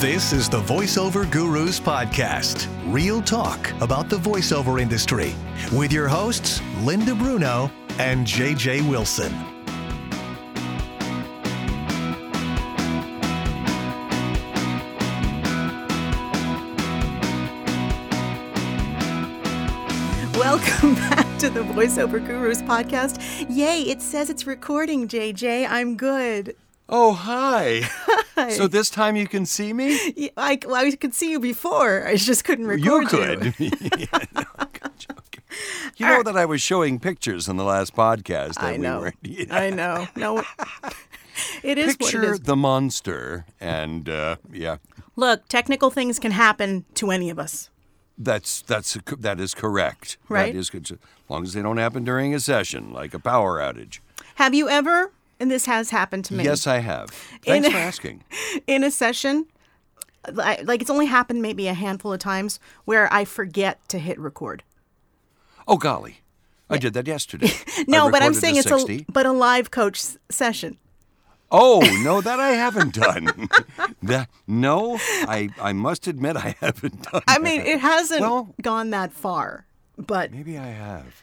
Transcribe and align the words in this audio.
This 0.00 0.32
is 0.32 0.48
the 0.48 0.60
VoiceOver 0.60 1.28
Gurus 1.28 1.80
podcast, 1.80 2.68
real 2.86 3.20
talk 3.20 3.72
about 3.80 4.08
the 4.08 4.14
voiceover 4.14 4.80
industry, 4.80 5.34
with 5.72 5.92
your 5.92 6.06
hosts, 6.06 6.62
Linda 6.82 7.16
Bruno 7.16 7.68
and 7.98 8.24
JJ 8.24 8.88
Wilson. 8.88 9.32
Welcome 20.38 20.94
back 21.10 21.38
to 21.40 21.50
the 21.50 21.64
VoiceOver 21.64 22.24
Gurus 22.24 22.62
podcast. 22.62 23.20
Yay, 23.48 23.82
it 23.82 24.00
says 24.00 24.30
it's 24.30 24.46
recording, 24.46 25.08
JJ. 25.08 25.66
I'm 25.68 25.96
good. 25.96 26.54
Oh, 26.88 27.12
hi. 27.12 27.80
Hi. 27.82 28.50
So 28.56 28.68
this 28.68 28.88
time 28.88 29.16
you 29.16 29.26
can 29.26 29.44
see 29.44 29.72
me? 29.72 29.98
Y- 30.16 30.30
I, 30.36 30.58
well, 30.64 30.76
I 30.76 30.90
could 30.92 31.12
see 31.12 31.30
you 31.32 31.40
before. 31.40 32.06
I 32.06 32.14
just 32.14 32.44
couldn't 32.44 32.68
record 32.68 32.84
You 32.84 33.06
could. 33.08 33.54
Yeah, 33.58 34.18
no, 34.34 34.44
You 35.96 36.06
know 36.06 36.22
that 36.22 36.36
I 36.36 36.44
was 36.44 36.62
showing 36.62 37.00
pictures 37.00 37.48
in 37.48 37.56
the 37.56 37.64
last 37.64 37.96
podcast 37.96 38.54
that 38.54 38.64
I 38.64 38.72
we 38.72 38.78
know. 38.78 39.00
were. 39.00 39.12
Yeah. 39.22 39.46
I 39.50 39.70
know. 39.70 40.06
No, 40.14 40.44
it 41.64 41.78
is 41.78 41.86
what 41.86 41.94
it 41.94 41.98
Picture 41.98 42.32
is. 42.34 42.40
the 42.40 42.54
monster, 42.54 43.44
and 43.60 44.08
uh, 44.08 44.36
yeah, 44.52 44.76
Look, 45.16 45.48
technical 45.48 45.90
things 45.90 46.20
can 46.20 46.30
happen 46.30 46.84
to 46.94 47.10
any 47.10 47.28
of 47.28 47.40
us. 47.40 47.70
that's 48.16 48.62
that's 48.62 48.96
that 49.18 49.40
is 49.40 49.52
correct. 49.52 50.16
Right. 50.28 50.52
That 50.52 50.58
is 50.58 50.70
good. 50.70 50.88
As 50.92 50.98
long 51.28 51.42
as 51.42 51.54
they 51.54 51.62
don't 51.62 51.78
happen 51.78 52.04
during 52.04 52.34
a 52.36 52.40
session, 52.40 52.92
like 52.92 53.14
a 53.14 53.18
power 53.18 53.58
outage. 53.58 53.98
Have 54.36 54.54
you 54.54 54.68
ever, 54.68 55.10
and 55.40 55.50
this 55.50 55.66
has 55.66 55.90
happened 55.90 56.24
to 56.26 56.34
me, 56.34 56.44
Yes, 56.44 56.66
I 56.66 56.78
have. 56.78 57.10
Thanks 57.44 57.66
In- 57.66 57.72
for 57.72 57.78
asking. 57.78 58.24
in 58.66 58.84
a 58.84 58.90
session, 58.90 59.46
like 60.32 60.80
it's 60.82 60.90
only 60.90 61.06
happened 61.06 61.42
maybe 61.42 61.68
a 61.68 61.74
handful 61.74 62.12
of 62.12 62.18
times 62.20 62.58
where 62.84 63.12
I 63.12 63.24
forget 63.24 63.78
to 63.88 63.98
hit 63.98 64.18
record. 64.18 64.62
Oh 65.66 65.76
golly, 65.76 66.20
I 66.70 66.78
did 66.78 66.92
that 66.94 67.06
yesterday. 67.06 67.50
No, 67.86 68.10
but 68.10 68.22
I'm 68.22 68.34
saying 68.34 68.56
a 68.56 68.60
it's 68.60 68.68
60. 68.68 69.06
a 69.08 69.12
but 69.12 69.24
a 69.26 69.32
live 69.32 69.70
coach 69.70 70.02
session. 70.30 70.76
Oh 71.50 71.80
no, 72.02 72.20
that 72.20 72.40
I 72.40 72.50
haven't 72.50 72.94
done. 72.94 73.48
that, 74.02 74.28
no, 74.46 74.98
I 75.00 75.48
I 75.60 75.72
must 75.72 76.06
admit 76.06 76.36
I 76.36 76.56
haven't 76.60 77.02
done. 77.10 77.22
I 77.28 77.38
mean, 77.38 77.60
it 77.62 77.80
hasn't 77.80 78.20
Well- 78.20 78.54
gone 78.60 78.90
that 78.90 79.12
far, 79.12 79.66
but 79.96 80.32
Maybe 80.32 80.58
I 80.58 80.66
have. 80.66 81.22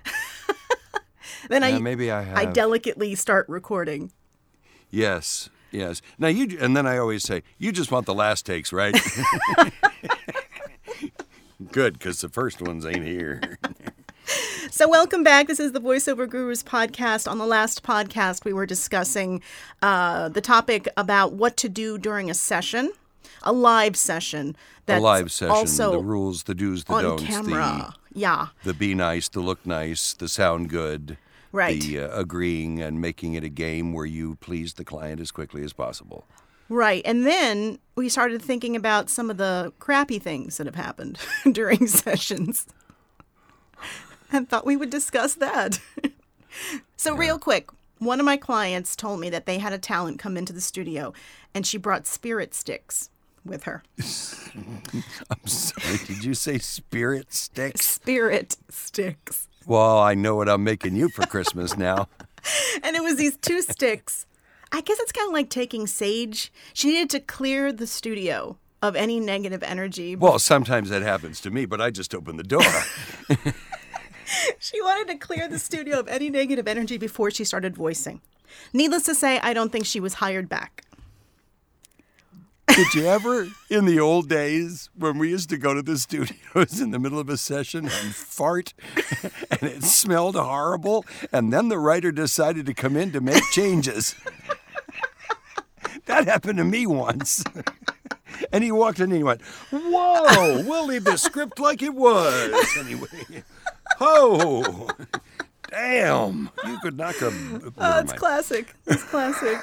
Then 1.49 1.61
Yeah, 1.61 1.75
I 1.75 1.79
maybe 1.79 2.11
I 2.11 2.41
I 2.41 2.45
delicately 2.45 3.15
start 3.15 3.47
recording. 3.49 4.11
Yes, 4.89 5.49
yes. 5.71 6.01
Now 6.17 6.27
you 6.27 6.57
and 6.59 6.75
then 6.75 6.85
I 6.85 6.97
always 6.97 7.23
say, 7.23 7.43
you 7.57 7.71
just 7.71 7.91
want 7.91 8.05
the 8.05 8.13
last 8.13 8.45
takes, 8.45 8.71
right? 8.73 8.95
Good, 11.71 11.93
because 11.93 12.21
the 12.21 12.29
first 12.29 12.61
ones 12.61 12.85
ain't 12.85 13.05
here. 13.05 13.57
So, 14.71 14.89
welcome 14.89 15.23
back. 15.23 15.47
This 15.47 15.59
is 15.59 15.71
the 15.71 15.79
VoiceOver 15.79 16.27
Gurus 16.27 16.63
podcast. 16.63 17.31
On 17.31 17.37
the 17.37 17.45
last 17.45 17.83
podcast, 17.83 18.43
we 18.43 18.51
were 18.51 18.65
discussing 18.65 19.41
uh, 19.81 20.27
the 20.29 20.41
topic 20.41 20.89
about 20.97 21.33
what 21.33 21.55
to 21.57 21.69
do 21.69 21.97
during 21.97 22.29
a 22.29 22.33
session, 22.33 22.91
a 23.43 23.53
live 23.53 23.95
session. 23.95 24.55
That's 24.85 24.99
the 24.99 25.03
live 25.03 25.31
session, 25.31 25.51
also 25.55 25.91
the 25.91 25.99
rules, 25.99 26.43
the 26.43 26.55
do's, 26.55 26.83
the 26.83 26.93
on 26.93 27.03
don'ts, 27.03 27.23
camera. 27.23 27.93
yeah, 28.13 28.47
the 28.63 28.71
the 28.71 28.73
be 28.73 28.93
nice, 28.95 29.29
the 29.29 29.39
look 29.39 29.65
nice, 29.65 30.13
the 30.13 30.27
sound 30.27 30.69
good, 30.69 31.17
Right. 31.55 31.81
the 31.81 32.01
uh, 32.01 32.19
agreeing 32.19 32.81
and 32.81 32.99
making 32.99 33.33
it 33.33 33.45
a 33.45 33.49
game 33.49 33.93
where 33.93 34.05
you 34.05 34.35
please 34.41 34.73
the 34.73 34.83
client 34.83 35.21
as 35.21 35.31
quickly 35.31 35.63
as 35.63 35.71
possible. 35.71 36.27
right. 36.67 37.01
And 37.05 37.25
then 37.25 37.79
we 37.95 38.09
started 38.09 38.41
thinking 38.41 38.75
about 38.75 39.09
some 39.09 39.29
of 39.29 39.37
the 39.37 39.71
crappy 39.79 40.19
things 40.19 40.57
that 40.57 40.67
have 40.67 40.75
happened 40.75 41.17
during 41.51 41.87
sessions, 42.03 42.67
and 44.33 44.49
thought 44.49 44.65
we 44.65 44.75
would 44.75 44.89
discuss 44.89 45.35
that. 45.35 45.79
so, 46.97 47.15
real 47.15 47.39
quick, 47.39 47.69
one 47.99 48.19
of 48.19 48.25
my 48.25 48.35
clients 48.35 48.93
told 48.93 49.21
me 49.21 49.29
that 49.29 49.45
they 49.45 49.59
had 49.59 49.71
a 49.71 49.77
talent 49.77 50.19
come 50.19 50.35
into 50.35 50.51
the 50.51 50.59
studio, 50.59 51.13
and 51.53 51.65
she 51.65 51.77
brought 51.77 52.05
spirit 52.05 52.53
sticks 52.53 53.09
with 53.45 53.63
her. 53.63 53.81
I'm 55.29 55.47
sorry, 55.47 55.99
did 56.05 56.25
you 56.25 56.33
say 56.33 56.57
spirit 56.57 57.31
sticks? 57.33 57.85
spirit 57.85 58.57
sticks. 58.69 59.47
Well, 59.65 59.99
I 59.99 60.13
know 60.13 60.35
what 60.35 60.49
I'm 60.49 60.63
making 60.63 60.95
you 60.95 61.09
for 61.09 61.25
Christmas 61.25 61.77
now. 61.77 62.07
And 62.83 62.95
it 62.95 63.01
was 63.01 63.15
these 63.15 63.37
two 63.37 63.63
sticks. 63.63 64.27
I 64.71 64.81
guess 64.81 64.99
it's 64.99 65.11
kind 65.11 65.27
of 65.27 65.33
like 65.33 65.49
taking 65.49 65.87
sage. 65.87 66.53
She 66.73 66.89
needed 66.89 67.09
to 67.11 67.19
clear 67.19 67.73
the 67.73 67.87
studio 67.87 68.59
of 68.83 68.95
any 68.95 69.19
negative 69.19 69.63
energy. 69.63 70.15
Well, 70.15 70.37
sometimes 70.37 70.89
that 70.89 71.01
happens 71.01 71.41
to 71.41 71.49
me, 71.49 71.65
but 71.65 71.81
I 71.81 71.89
just 71.89 72.13
open 72.13 72.37
the 72.37 72.43
door. 72.43 72.61
She 74.59 74.81
wanted 74.81 75.11
to 75.11 75.19
clear 75.19 75.47
the 75.47 75.59
studio 75.59 75.99
of 75.99 76.07
any 76.07 76.29
negative 76.29 76.67
energy 76.67 76.97
before 76.97 77.31
she 77.31 77.43
started 77.43 77.75
voicing. 77.75 78.21
Needless 78.73 79.03
to 79.03 79.15
say, 79.15 79.39
I 79.39 79.53
don't 79.53 79.71
think 79.71 79.85
she 79.85 79.99
was 79.99 80.15
hired 80.15 80.49
back. 80.49 80.83
Did 82.67 82.93
you 82.93 83.05
ever, 83.05 83.47
in 83.69 83.85
the 83.85 83.99
old 83.99 84.27
days, 84.27 84.89
when 84.97 85.17
we 85.17 85.29
used 85.29 85.49
to 85.49 85.57
go 85.57 85.73
to 85.73 85.81
the 85.81 85.97
studios 85.99 86.81
in 86.81 86.91
the 86.91 86.99
middle 86.99 87.19
of 87.19 87.29
a 87.29 87.37
session 87.37 87.85
and 87.85 88.15
fart 88.15 88.73
and 89.51 89.63
it 89.63 89.83
smelled 89.83 90.35
horrible, 90.35 91.05
and 91.31 91.53
then 91.53 91.69
the 91.69 91.79
writer 91.79 92.11
decided 92.11 92.65
to 92.65 92.73
come 92.73 92.97
in 92.97 93.11
to 93.11 93.21
make 93.21 93.43
changes? 93.51 94.15
that 96.05 96.25
happened 96.25 96.57
to 96.57 96.63
me 96.63 96.85
once. 96.85 97.43
And 98.51 98.63
he 98.63 98.71
walked 98.71 98.99
in 98.99 99.05
and 99.05 99.13
he 99.13 99.23
went, 99.23 99.41
Whoa, 99.71 100.63
we'll 100.63 100.87
leave 100.87 101.05
the 101.05 101.17
script 101.17 101.59
like 101.59 101.81
it 101.81 101.93
was. 101.93 102.53
Anyway, 102.77 103.43
oh, 104.01 104.89
damn. 105.69 106.49
You 106.65 106.79
could 106.79 106.97
knock 106.97 107.21
a. 107.21 107.31
Oh, 107.77 107.99
it's 107.99 108.13
classic. 108.13 108.73
It's 108.87 109.03
classic. 109.03 109.57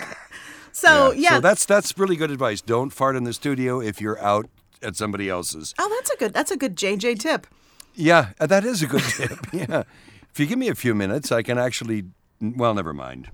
So, 0.72 1.12
yeah. 1.12 1.30
So 1.30 1.40
that's 1.40 1.64
that's 1.66 1.96
really 1.98 2.16
good 2.16 2.30
advice. 2.30 2.60
Don't 2.60 2.90
fart 2.90 3.16
in 3.16 3.24
the 3.24 3.32
studio 3.32 3.80
if 3.80 4.00
you're 4.00 4.20
out 4.20 4.48
at 4.82 4.96
somebody 4.96 5.28
else's. 5.28 5.74
oh, 5.78 5.88
that's 5.88 6.10
a 6.10 6.16
good 6.16 6.32
that's 6.34 6.50
a 6.50 6.56
good 6.56 6.76
JJ 6.76 7.18
tip. 7.20 7.46
Yeah, 7.94 8.30
uh, 8.40 8.46
that 8.46 8.64
is 8.64 8.82
a 8.82 8.86
good 8.86 9.02
tip. 9.16 9.38
Yeah. 9.52 9.84
If 10.30 10.40
you 10.40 10.46
give 10.46 10.58
me 10.58 10.68
a 10.68 10.74
few 10.74 10.94
minutes, 10.94 11.30
I 11.30 11.42
can 11.42 11.58
actually. 11.58 12.04
Well, 12.40 12.74
never 12.74 12.92
mind. 12.92 13.30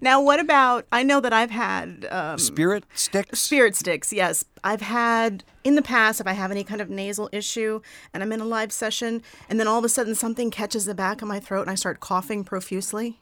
Now, 0.00 0.20
what 0.20 0.40
about 0.40 0.86
I 0.90 1.04
know 1.04 1.20
that 1.20 1.32
I've 1.32 1.52
had 1.52 2.08
um, 2.10 2.36
Spirit 2.38 2.84
sticks. 2.92 3.38
Spirit 3.38 3.76
sticks, 3.76 4.12
yes. 4.12 4.44
I've 4.64 4.80
had 4.80 5.44
in 5.62 5.76
the 5.76 5.82
past, 5.82 6.20
if 6.20 6.26
I 6.26 6.32
have 6.32 6.50
any 6.50 6.64
kind 6.64 6.80
of 6.80 6.90
nasal 6.90 7.28
issue 7.30 7.80
and 8.12 8.24
I'm 8.24 8.32
in 8.32 8.40
a 8.40 8.44
live 8.44 8.72
session, 8.72 9.22
and 9.48 9.60
then 9.60 9.68
all 9.68 9.78
of 9.78 9.84
a 9.84 9.88
sudden 9.88 10.16
something 10.16 10.50
catches 10.50 10.84
the 10.84 10.96
back 10.96 11.22
of 11.22 11.28
my 11.28 11.38
throat 11.38 11.60
and 11.62 11.70
I 11.70 11.76
start 11.76 12.00
coughing 12.00 12.42
profusely. 12.42 13.20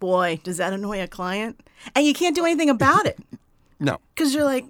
Boy, 0.00 0.40
does 0.42 0.56
that 0.56 0.72
annoy 0.72 1.00
a 1.02 1.06
client? 1.06 1.60
And 1.94 2.04
you 2.06 2.12
can't 2.14 2.34
do 2.34 2.44
anything 2.44 2.70
about 2.70 3.06
it 3.06 3.18
No. 3.80 3.98
because 4.14 4.34
you're 4.34 4.44
like, 4.44 4.64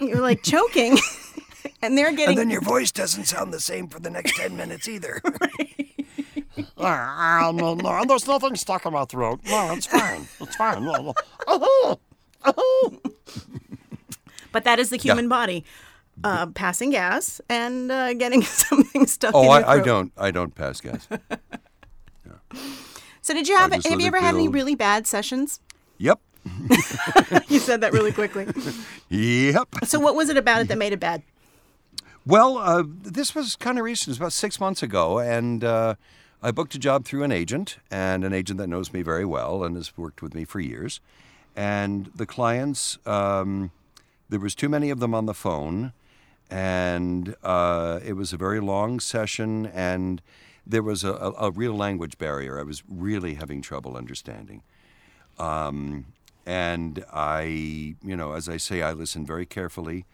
you're 0.00 0.20
like 0.20 0.42
choking, 0.42 0.98
and 1.82 1.96
they're 1.96 2.10
getting. 2.10 2.30
And 2.30 2.38
then 2.38 2.50
your 2.50 2.60
voice 2.62 2.90
doesn't 2.90 3.24
sound 3.24 3.52
the 3.54 3.60
same 3.60 3.88
for 3.88 4.00
the 4.00 4.10
next 4.10 4.36
ten 4.36 4.56
minutes 4.56 4.88
either. 4.88 5.22
Ah, 6.80 7.52
no, 7.54 7.74
no, 7.74 8.04
there's 8.04 8.26
nothing 8.26 8.56
stuck 8.56 8.84
in 8.84 8.92
my 8.92 9.04
throat. 9.04 9.40
No, 9.46 9.72
it's 9.72 9.86
fine. 9.86 10.26
It's 10.40 10.56
fine. 10.56 10.84
No, 10.84 11.14
no. 11.46 11.98
But 14.50 14.64
that 14.64 14.78
is 14.80 14.90
the 14.90 14.96
human 14.96 15.28
body. 15.28 15.64
Uh, 16.24 16.46
passing 16.46 16.90
gas 16.90 17.40
and 17.48 17.92
uh, 17.92 18.12
getting 18.14 18.42
something 18.42 19.06
stuck 19.06 19.34
oh, 19.34 19.48
I, 19.48 19.74
I 19.74 19.80
don't. 19.80 20.12
I 20.16 20.32
don't 20.32 20.52
pass 20.52 20.80
gas. 20.80 21.06
So, 23.28 23.34
did 23.34 23.46
you 23.46 23.58
have? 23.58 23.72
just 23.72 23.86
Have 23.86 24.00
you 24.00 24.06
it 24.06 24.08
ever 24.08 24.20
had 24.20 24.36
any 24.36 24.48
really 24.48 24.74
bad 24.74 25.06
sessions? 25.06 25.60
Yep. 25.98 26.18
You 27.48 27.58
said 27.58 27.82
that 27.82 27.92
really 27.92 28.10
quickly. 28.10 28.46
Yep. 29.10 29.68
So, 29.84 30.00
what 30.00 30.14
was 30.14 30.30
it 30.30 30.38
about 30.38 30.62
it 30.62 30.68
that 30.68 30.78
made 30.78 30.94
it 30.94 31.00
bad? 31.00 31.22
Well, 32.24 32.56
uh, 32.56 32.84
this 32.86 33.34
was 33.34 33.54
kind 33.54 33.78
of 33.78 33.84
recent. 33.84 34.08
It 34.08 34.10
was 34.12 34.16
about 34.16 34.32
six 34.32 34.58
months 34.58 34.82
ago, 34.82 35.18
and 35.18 35.62
uh, 35.62 35.96
I 36.42 36.52
booked 36.52 36.74
a 36.74 36.78
job 36.78 37.04
through 37.04 37.22
an 37.22 37.30
agent, 37.30 37.76
and 37.90 38.24
an 38.24 38.32
agent 38.32 38.58
that 38.60 38.66
knows 38.66 38.94
me 38.94 39.02
very 39.02 39.26
well 39.26 39.62
and 39.62 39.76
has 39.76 39.94
worked 39.98 40.22
with 40.22 40.34
me 40.34 40.46
for 40.46 40.60
years. 40.60 41.00
And 41.54 42.10
the 42.14 42.24
clients, 42.24 42.96
um, 43.04 43.72
there 44.30 44.40
was 44.40 44.54
too 44.54 44.70
many 44.70 44.88
of 44.88 45.00
them 45.00 45.14
on 45.14 45.26
the 45.26 45.34
phone, 45.34 45.92
and 46.50 47.36
uh, 47.42 48.00
it 48.02 48.14
was 48.14 48.32
a 48.32 48.38
very 48.38 48.60
long 48.60 49.00
session, 49.00 49.66
and 49.66 50.22
there 50.68 50.82
was 50.82 51.02
a, 51.02 51.12
a, 51.12 51.32
a 51.48 51.50
real 51.50 51.74
language 51.74 52.18
barrier. 52.18 52.58
I 52.60 52.62
was 52.62 52.82
really 52.88 53.34
having 53.34 53.62
trouble 53.62 53.96
understanding. 53.96 54.62
Um, 55.38 56.06
and 56.46 57.04
I, 57.12 57.42
you 58.02 58.16
know, 58.16 58.32
as 58.32 58.48
I 58.48 58.56
say, 58.58 58.82
I 58.82 58.92
listened 58.92 59.26
very 59.26 59.46
carefully 59.46 60.04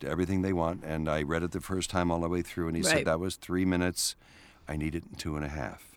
to 0.00 0.08
everything 0.08 0.42
they 0.42 0.52
want, 0.52 0.84
and 0.84 1.08
I 1.08 1.22
read 1.22 1.42
it 1.42 1.50
the 1.52 1.60
first 1.60 1.90
time 1.90 2.10
all 2.10 2.20
the 2.20 2.28
way 2.28 2.42
through, 2.42 2.68
and 2.68 2.76
he 2.76 2.82
Right. 2.82 2.98
said 2.98 3.04
that 3.06 3.20
was 3.20 3.36
three 3.36 3.64
minutes. 3.64 4.14
I 4.68 4.76
need 4.76 4.94
it 4.94 5.04
in 5.10 5.16
two 5.16 5.36
and 5.36 5.44
a 5.44 5.48
half. 5.48 5.96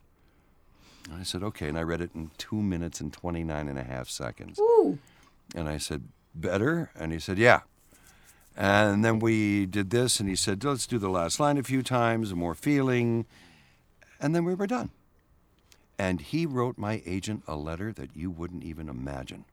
And 1.10 1.19
I 1.19 1.24
said, 1.24 1.44
okay, 1.44 1.68
and 1.68 1.78
I 1.78 1.81
read 1.84 2.02
it 2.02 2.12
in 2.16 2.31
two 2.38 2.62
minutes 2.62 3.00
and 3.02 3.12
29 3.13 3.68
and 3.68 3.78
a 3.78 3.84
half 3.84 4.10
seconds. 4.10 4.60
Ooh. 4.60 4.98
And 5.56 5.68
I 5.69 5.78
said, 5.78 6.04
better? 6.34 6.90
And 6.96 7.12
he 7.12 7.19
said, 7.19 7.38
yeah. 7.38 7.62
And 8.58 9.04
then 9.06 9.19
we 9.19 9.66
did 9.66 9.90
this, 9.90 10.19
and 10.19 10.28
he 10.30 10.36
said, 10.36 10.63
let's 10.63 10.88
do 10.88 10.98
the 10.98 11.10
last 11.10 11.40
line 11.40 11.58
a 11.58 11.63
few 11.63 11.81
times, 11.84 12.34
more 12.34 12.56
feeling. 12.56 13.25
And 14.21 14.33
then 14.35 14.45
we 14.45 14.53
were 14.53 14.68
done. 14.68 14.91
And 15.97 16.21
he 16.21 16.45
wrote 16.45 16.77
my 16.77 17.01
agent 17.06 17.44
a 17.47 17.56
letter 17.56 17.91
that 17.94 18.15
you 18.15 18.31
wouldn't 18.31 18.63
even 18.63 18.88
imagine. 18.88 19.45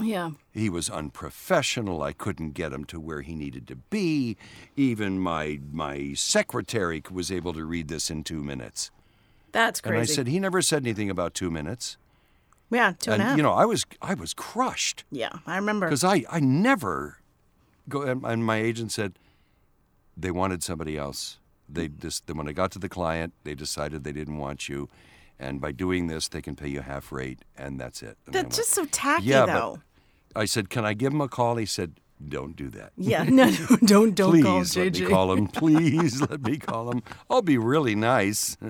Yeah. 0.00 0.30
He 0.52 0.70
was 0.70 0.88
unprofessional. 0.88 2.02
I 2.02 2.12
couldn't 2.12 2.52
get 2.52 2.72
him 2.72 2.84
to 2.86 2.98
where 2.98 3.20
he 3.20 3.34
needed 3.34 3.66
to 3.68 3.76
be. 3.76 4.36
Even 4.74 5.18
my 5.18 5.60
my 5.70 6.14
secretary 6.14 7.02
was 7.10 7.30
able 7.30 7.52
to 7.52 7.64
read 7.64 7.88
this 7.88 8.10
in 8.10 8.24
two 8.24 8.42
minutes. 8.42 8.90
That's 9.52 9.80
crazy. 9.82 9.94
And 9.94 10.02
I 10.02 10.06
said 10.06 10.26
he 10.28 10.40
never 10.40 10.62
said 10.62 10.82
anything 10.82 11.10
about 11.10 11.34
two 11.34 11.50
minutes. 11.50 11.98
yeah, 12.70 12.94
two 12.98 13.12
and 13.12 13.20
a 13.20 13.24
half. 13.24 13.30
And 13.32 13.38
you 13.38 13.42
know, 13.42 13.52
I 13.52 13.66
was 13.66 13.84
I 14.00 14.14
was 14.14 14.32
crushed 14.32 15.04
yeah, 15.10 15.30
I 15.46 15.56
remember. 15.56 15.86
because 15.86 16.04
I 16.04 16.24
I 16.30 16.40
never 16.40 17.18
go. 17.88 18.00
And 18.02 18.24
and 18.24 18.46
my 18.46 18.56
agent 18.56 18.92
said 18.92 19.12
they 20.16 20.30
wanted 20.30 20.62
somebody 20.62 20.96
else. 20.96 21.38
They 21.74 21.88
mm-hmm. 21.88 22.00
just 22.00 22.24
when 22.32 22.48
I 22.48 22.52
got 22.52 22.70
to 22.72 22.78
the 22.78 22.88
client, 22.88 23.32
they 23.44 23.54
decided 23.54 24.04
they 24.04 24.12
didn't 24.12 24.38
want 24.38 24.68
you, 24.68 24.88
and 25.38 25.60
by 25.60 25.72
doing 25.72 26.06
this, 26.06 26.28
they 26.28 26.42
can 26.42 26.56
pay 26.56 26.68
you 26.68 26.80
half 26.80 27.12
rate, 27.12 27.40
and 27.56 27.80
that's 27.80 28.02
it. 28.02 28.16
And 28.26 28.34
That's 28.34 28.44
went, 28.44 28.54
just 28.54 28.70
so 28.70 28.84
tacky, 28.86 29.24
yeah, 29.26 29.46
though. 29.46 29.80
but 30.32 30.40
I 30.40 30.44
said, 30.44 30.70
can 30.70 30.84
I 30.84 30.94
give 30.94 31.12
him 31.12 31.20
a 31.20 31.28
call? 31.28 31.56
He 31.56 31.66
said, 31.66 31.94
don't 32.28 32.54
do 32.54 32.68
that. 32.70 32.92
Yeah, 32.96 33.22
no, 33.28 33.50
no, 33.50 33.76
don't 33.84 34.14
don't 34.14 34.30
Please 34.32 34.44
call 34.44 34.58
let 34.58 34.92
JJ. 34.92 35.00
me 35.00 35.06
call 35.06 35.32
him. 35.32 35.46
Please 35.48 36.20
let 36.20 36.42
me 36.42 36.58
call 36.58 36.90
him. 36.90 37.02
I'll 37.28 37.42
be 37.42 37.58
really 37.58 37.94
nice. 37.94 38.56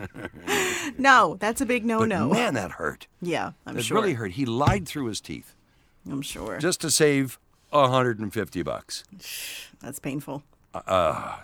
No, 0.99 1.37
that's 1.39 1.61
a 1.61 1.67
big 1.67 1.85
no 1.85 2.01
But 2.01 2.09
no. 2.09 2.29
man, 2.29 2.55
that 2.55 2.73
hurt. 2.73 3.07
Yeah, 3.21 3.53
I'm 3.65 3.75
sure. 3.75 3.79
It 3.79 3.85
sure. 3.85 3.97
really 3.97 4.13
hurt. 4.15 4.33
He 4.33 4.45
lied 4.45 4.87
through 4.87 5.07
his 5.07 5.21
teeth 5.21 5.55
I'm 6.11 6.23
sure. 6.23 6.59
just 6.59 6.81
to 6.81 6.91
save 6.91 7.39
150 7.71 8.63
bucks. 8.63 9.05
That's 9.81 9.99
painful. 10.01 10.43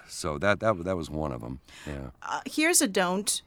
So 0.09 0.39
that 0.39 0.61
that 0.61 0.85
that 0.85 0.97
was 0.97 1.11
one 1.11 1.33
of 1.33 1.41
them. 1.41 1.61
Yeah. 1.87 2.11
Uh, 2.23 2.41
here's 2.47 2.81
a 2.81 2.89
don't. 2.89 3.43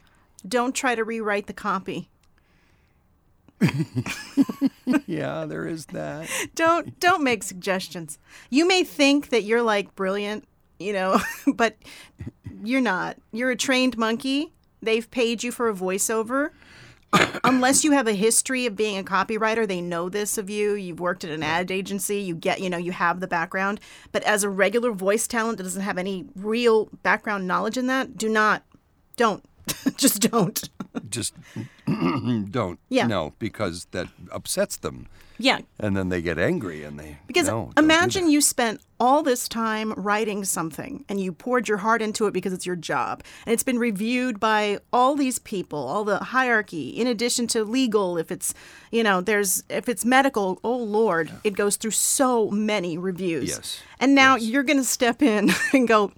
Don't 0.48 0.74
try 0.74 0.96
to 0.96 1.04
rewrite 1.04 1.48
the 1.48 1.54
copy. 1.54 2.10
yeah, 5.06 5.46
there 5.46 5.68
is 5.68 5.88
that. 5.88 6.28
Don't 6.56 7.00
don't 7.00 7.24
make 7.24 7.44
suggestions. 7.44 8.18
You 8.50 8.68
may 8.68 8.84
think 8.84 9.30
that 9.30 9.44
you're 9.44 9.62
like 9.62 9.96
brilliant, 9.96 10.46
you 10.80 10.94
know, 10.94 11.22
but 11.54 11.78
you're 12.64 12.82
not. 12.82 13.18
You're 13.32 13.52
a 13.52 13.56
trained 13.56 13.98
monkey. 13.98 14.52
They've 14.82 15.10
paid 15.10 15.44
you 15.44 15.52
for 15.52 15.70
a 15.70 15.74
voiceover. 15.74 16.50
Unless 17.44 17.84
you 17.84 17.92
have 17.92 18.08
a 18.08 18.14
history 18.14 18.66
of 18.66 18.76
being 18.76 18.98
a 18.98 19.04
copywriter, 19.04 19.68
they 19.68 19.82
know 19.82 20.10
this 20.10 20.38
of 20.38 20.50
you. 20.50 20.74
You've 20.74 21.00
worked 21.00 21.24
at 21.24 21.32
an 21.32 21.44
ad 21.44 21.72
agency, 21.72 22.20
you 22.20 22.36
get, 22.36 22.62
you 22.62 22.70
know, 22.70 22.78
you 22.78 22.92
have 22.92 23.20
the 23.20 23.28
background. 23.28 23.80
But 24.12 24.24
as 24.24 24.44
a 24.44 24.50
regular 24.50 24.92
voice 24.92 25.28
talent 25.28 25.58
that 25.58 25.64
doesn't 25.64 25.82
have 25.82 25.98
any 25.98 26.26
real 26.36 26.90
background 27.04 27.48
knowledge 27.48 27.78
in 27.78 27.88
that, 27.88 28.18
do 28.18 28.30
not, 28.30 28.64
don't, 29.18 29.44
just 29.98 30.22
don't. 30.22 30.70
Just 31.10 31.34
don't. 32.50 32.80
Yeah. 32.90 33.08
No, 33.08 33.34
because 33.40 33.86
that 33.92 34.08
upsets 34.32 34.78
them, 34.78 35.08
Yeah, 35.38 35.60
and 35.80 35.96
then 35.98 36.10
they 36.10 36.22
get 36.22 36.38
angry 36.38 36.84
and 36.84 37.00
they. 37.00 37.18
Because 37.28 37.48
no, 37.48 37.72
imagine 37.78 38.30
you 38.30 38.42
spent 38.42 38.82
all 39.00 39.24
this 39.24 39.48
time 39.50 39.92
writing 39.98 40.44
something 40.46 41.04
and 41.10 41.20
you 41.20 41.32
poured 41.34 41.68
your 41.68 41.80
heart 41.80 42.04
into 42.04 42.28
it 42.28 42.34
because 42.34 42.54
it's 42.54 42.68
your 42.68 42.76
job. 42.76 43.24
And 43.48 43.54
it's 43.54 43.64
been 43.64 43.80
reviewed 43.80 44.40
by 44.40 44.78
all 44.94 45.16
these 45.16 45.40
people, 45.40 45.80
all 45.80 46.04
the 46.04 46.20
hierarchy, 46.20 46.90
in 46.90 47.08
addition 47.08 47.48
to 47.48 47.64
legal, 47.64 48.20
if 48.20 48.32
it's, 48.32 48.54
you 48.92 49.02
know, 49.02 49.20
there's, 49.20 49.64
if 49.70 49.90
it's 49.90 50.06
medical, 50.06 50.60
oh 50.64 50.78
Lord, 50.78 51.32
it 51.44 51.56
goes 51.56 51.78
through 51.78 51.92
so 51.98 52.52
many 52.52 52.96
reviews. 52.96 53.50
Yes. 53.50 53.82
And 54.00 54.14
now 54.14 54.36
you're 54.36 54.62
going 54.62 54.78
to 54.78 54.84
step 54.84 55.24
in 55.24 55.50
and 55.74 55.88
go, 55.88 56.12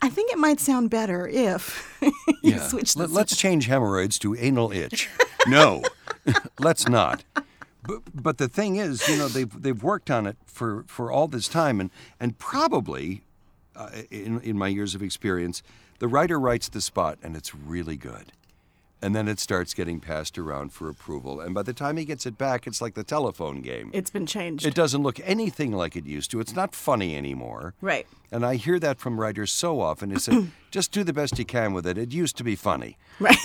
I 0.00 0.08
think 0.08 0.32
it 0.32 0.38
might 0.38 0.60
sound 0.60 0.88
better 0.88 1.28
if 1.28 1.94
you 2.00 2.12
Yeah. 2.42 2.66
switch 2.68 2.96
Let, 2.96 3.10
let's 3.10 3.36
change 3.36 3.66
hemorrhoids 3.66 4.18
to 4.20 4.34
anal 4.36 4.72
itch. 4.72 5.09
No, 5.48 5.82
let's 6.58 6.86
not. 6.86 7.24
But, 7.82 8.02
but 8.14 8.38
the 8.38 8.46
thing 8.46 8.76
is, 8.76 9.08
you 9.08 9.16
know, 9.16 9.26
they've 9.26 9.62
they've 9.62 9.82
worked 9.82 10.10
on 10.10 10.26
it 10.26 10.36
for, 10.44 10.84
for 10.86 11.10
all 11.10 11.28
this 11.28 11.48
time, 11.48 11.80
and 11.80 11.90
and 12.20 12.38
probably, 12.38 13.22
uh, 13.74 13.88
in 14.10 14.40
in 14.42 14.58
my 14.58 14.68
years 14.68 14.94
of 14.94 15.02
experience, 15.02 15.62
the 15.98 16.08
writer 16.08 16.38
writes 16.38 16.68
the 16.68 16.82
spot, 16.82 17.18
and 17.22 17.36
it's 17.36 17.54
really 17.54 17.96
good, 17.96 18.32
and 19.02 19.14
then 19.14 19.28
it 19.28 19.38
starts 19.40 19.74
getting 19.74 20.00
passed 20.00 20.38
around 20.38 20.72
for 20.72 20.88
approval, 20.88 21.40
and 21.40 21.54
by 21.54 21.62
the 21.62 21.72
time 21.72 21.96
he 21.96 22.04
gets 22.04 22.26
it 22.26 22.36
back, 22.38 22.66
it's 22.66 22.80
like 22.80 22.94
the 22.94 23.04
telephone 23.04 23.60
game. 23.62 23.90
it's 23.92 24.10
been 24.10 24.26
changed. 24.26 24.66
It 24.66 24.74
doesn't 24.74 25.02
look 25.02 25.18
anything 25.24 25.72
like 25.72 25.96
it 25.96 26.06
used 26.06 26.30
to. 26.32 26.40
It's 26.40 26.54
not 26.54 26.74
funny 26.74 27.16
anymore. 27.16 27.74
right. 27.80 28.06
And 28.32 28.46
I 28.46 28.54
hear 28.54 28.78
that 28.78 29.00
from 29.00 29.20
writers 29.20 29.50
so 29.50 29.80
often. 29.80 30.10
They 30.10 30.16
say, 30.20 30.44
just 30.70 30.92
do 30.92 31.02
the 31.02 31.12
best 31.12 31.36
you 31.38 31.44
can 31.44 31.72
with 31.72 31.84
it. 31.86 31.98
It 31.98 32.12
used 32.12 32.36
to 32.36 32.44
be 32.44 32.54
funny 32.54 32.96
Right. 33.18 33.36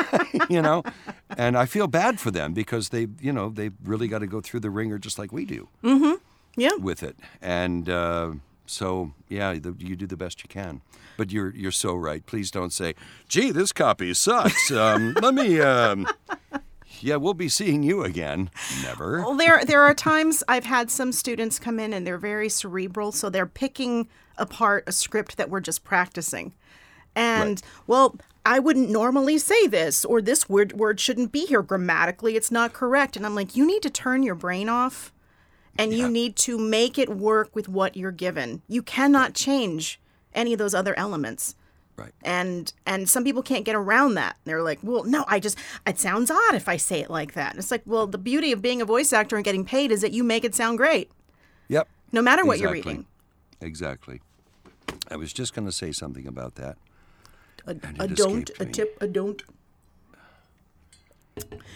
you 0.50 0.60
know 0.60 0.82
and 1.38 1.56
i 1.56 1.64
feel 1.66 1.86
bad 1.86 2.18
for 2.20 2.30
them 2.30 2.52
because 2.52 2.88
they 2.88 3.06
you 3.20 3.32
know 3.32 3.48
they 3.50 3.70
really 3.84 4.08
got 4.08 4.18
to 4.18 4.26
go 4.26 4.40
through 4.40 4.60
the 4.60 4.70
ringer 4.70 4.98
just 4.98 5.18
like 5.18 5.32
we 5.32 5.44
do 5.44 5.68
Mm-hmm. 5.84 6.14
yeah. 6.56 6.74
with 6.80 7.02
it 7.02 7.16
and 7.40 7.88
uh, 7.88 8.32
so 8.72 9.12
yeah 9.28 9.52
the, 9.54 9.74
you 9.78 9.94
do 9.96 10.06
the 10.06 10.16
best 10.16 10.42
you 10.42 10.48
can 10.48 10.80
but 11.16 11.30
you're 11.30 11.54
you're 11.54 11.70
so 11.70 11.94
right 11.94 12.26
please 12.26 12.50
don't 12.50 12.72
say 12.72 12.94
gee 13.28 13.50
this 13.50 13.72
copy 13.72 14.12
sucks 14.14 14.70
um, 14.70 15.14
let 15.22 15.34
me 15.34 15.60
um, 15.60 16.06
yeah 17.00 17.16
we'll 17.16 17.34
be 17.34 17.48
seeing 17.48 17.82
you 17.82 18.02
again 18.02 18.50
never 18.82 19.20
Well, 19.20 19.34
there 19.36 19.64
there 19.64 19.82
are 19.82 19.94
times 19.94 20.42
I've 20.48 20.64
had 20.64 20.90
some 20.90 21.12
students 21.12 21.58
come 21.58 21.78
in 21.78 21.92
and 21.92 22.06
they're 22.06 22.18
very 22.18 22.48
cerebral, 22.48 23.12
so 23.12 23.28
they're 23.28 23.46
picking 23.46 24.08
apart 24.38 24.84
a 24.86 24.92
script 24.92 25.36
that 25.36 25.50
we're 25.50 25.60
just 25.60 25.84
practicing. 25.84 26.52
And 27.14 27.60
well, 27.86 28.16
I 28.44 28.58
wouldn't 28.58 28.90
normally 28.90 29.38
say 29.38 29.66
this, 29.66 30.04
or 30.04 30.20
this 30.22 30.48
word 30.48 30.72
word 30.72 30.98
shouldn't 31.00 31.32
be 31.32 31.46
here 31.46 31.62
grammatically. 31.62 32.36
It's 32.36 32.50
not 32.50 32.72
correct. 32.72 33.16
And 33.16 33.26
I'm 33.26 33.34
like, 33.34 33.54
you 33.56 33.66
need 33.66 33.82
to 33.82 33.90
turn 33.90 34.22
your 34.22 34.34
brain 34.34 34.68
off, 34.68 35.12
and 35.78 35.92
you 35.92 36.08
need 36.08 36.36
to 36.36 36.58
make 36.58 36.98
it 36.98 37.08
work 37.08 37.54
with 37.54 37.68
what 37.68 37.96
you're 37.96 38.12
given. 38.12 38.62
You 38.68 38.82
cannot 38.82 39.34
change 39.34 40.00
any 40.34 40.52
of 40.52 40.58
those 40.58 40.74
other 40.74 40.96
elements. 40.98 41.54
Right. 41.96 42.12
And 42.22 42.72
and 42.86 43.08
some 43.08 43.22
people 43.22 43.42
can't 43.42 43.64
get 43.64 43.74
around 43.74 44.14
that. 44.14 44.36
They're 44.44 44.62
like 44.62 44.78
well 44.82 45.04
no 45.04 45.24
i 45.28 45.38
just 45.38 45.58
it 45.86 45.98
sounds 45.98 46.30
odd 46.30 46.54
if 46.54 46.68
i 46.68 46.76
say 46.76 47.00
it 47.00 47.10
like 47.10 47.34
that. 47.34 47.50
And 47.50 47.58
it's 47.58 47.70
like 47.70 47.82
well 47.84 48.06
the 48.06 48.18
beauty 48.18 48.50
of 48.50 48.62
being 48.62 48.80
a 48.80 48.86
voice 48.86 49.12
actor 49.12 49.36
and 49.36 49.44
getting 49.44 49.64
paid 49.64 49.92
is 49.92 50.00
that 50.00 50.12
you 50.12 50.24
make 50.24 50.44
it 50.44 50.54
sound 50.54 50.78
great. 50.78 51.10
Yep. 51.68 51.88
No 52.10 52.22
matter 52.22 52.44
what 52.44 52.58
you're 52.58 52.72
reading. 52.72 53.06
Exactly. 53.60 54.20
I 55.10 55.16
was 55.16 55.32
just 55.32 55.54
going 55.54 55.66
to 55.66 55.72
say 55.72 55.92
something 55.92 56.26
about 56.26 56.56
that. 56.56 56.76
A, 57.66 57.76
a 58.00 58.08
don't 58.08 58.50
a 58.58 58.66
tip 58.66 58.96
a 59.00 59.06
don't 59.06 59.42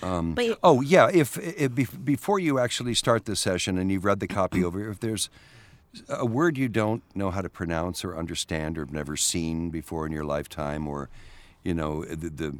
um, 0.03 0.35
but 0.35 0.59
Oh 0.63 0.81
yeah, 0.81 1.09
if, 1.13 1.39
if 1.39 2.05
before 2.05 2.39
you 2.39 2.59
actually 2.59 2.95
start 2.95 3.25
the 3.25 3.37
session 3.37 3.79
and 3.79 3.91
you've 3.91 4.05
read 4.05 4.21
the 4.21 4.29
copy 4.29 4.65
over, 4.65 4.91
if 4.91 5.01
there's 5.01 5.31
a 6.09 6.27
word 6.27 6.59
you 6.59 6.69
don't 6.69 7.03
know 7.15 7.31
how 7.31 7.41
to 7.41 7.49
pronounce 7.49 8.05
or 8.05 8.17
understand 8.17 8.77
or 8.77 8.83
have 8.83 8.93
never 8.93 9.17
seen 9.17 9.71
before 9.71 10.07
in 10.07 10.13
your 10.13 10.25
lifetime, 10.25 10.87
or 10.87 11.09
you 11.63 11.75
know 11.75 12.05
the 12.05 12.29
the, 12.29 12.59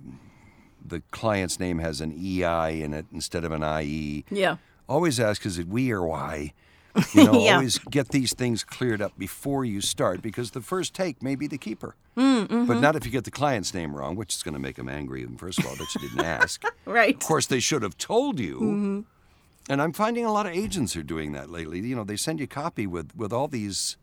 the 0.85 1.03
client's 1.11 1.61
name 1.61 1.79
has 1.79 2.01
an 2.01 2.13
ei 2.13 2.83
in 2.83 2.95
it 2.95 3.07
instead 3.13 3.45
of 3.45 3.53
an 3.53 3.63
ie, 3.63 4.25
yeah 4.31 4.57
always 4.89 5.19
ask 5.21 5.45
is 5.47 5.59
it 5.59 5.69
we 5.69 5.91
or 5.91 6.03
why. 6.07 6.53
You 7.15 7.25
know, 7.25 7.41
Yeah. 7.45 7.55
always 7.57 7.79
get 7.79 8.09
these 8.09 8.33
things 8.35 8.65
cleared 8.65 9.01
up 9.03 9.13
before 9.19 9.65
you 9.65 9.81
start 9.81 10.23
because 10.23 10.51
the 10.53 10.61
first 10.61 10.95
take 10.95 11.23
may 11.23 11.35
be 11.37 11.47
the 11.47 11.59
keeper. 11.59 11.95
But 12.15 12.81
not 12.81 12.97
if 12.97 13.05
you 13.05 13.13
get 13.13 13.25
the 13.25 13.31
client's 13.31 13.75
name 13.75 13.95
wrong, 13.95 14.17
which 14.17 14.35
is 14.35 14.43
going 14.43 14.55
to 14.55 14.61
make 14.61 14.77
them 14.77 14.89
angry. 14.89 15.23
And 15.23 15.39
first 15.39 15.59
of 15.59 15.67
all, 15.67 15.75
that 15.77 15.95
you 15.95 16.01
didn't 16.09 16.25
ask. 16.25 16.63
right 16.87 17.15
Of 17.15 17.21
course, 17.21 17.47
they 17.47 17.61
should 17.61 17.83
have 17.83 17.97
told 17.99 18.39
you. 18.41 18.57
Mm-hmm. 18.57 19.01
And 19.69 19.83
I'm 19.83 19.93
finding 19.93 20.25
a 20.25 20.33
lot 20.33 20.47
of 20.47 20.53
agents 20.53 20.97
are 20.97 21.03
doing 21.03 21.33
that 21.33 21.51
lately. 21.51 21.81
You 21.81 21.97
know, 21.97 22.05
they 22.05 22.17
send 22.17 22.41
you 22.41 22.47
copy 22.47 22.87
with, 22.87 23.15
with 23.17 23.33
all 23.33 23.49
these 23.49 23.97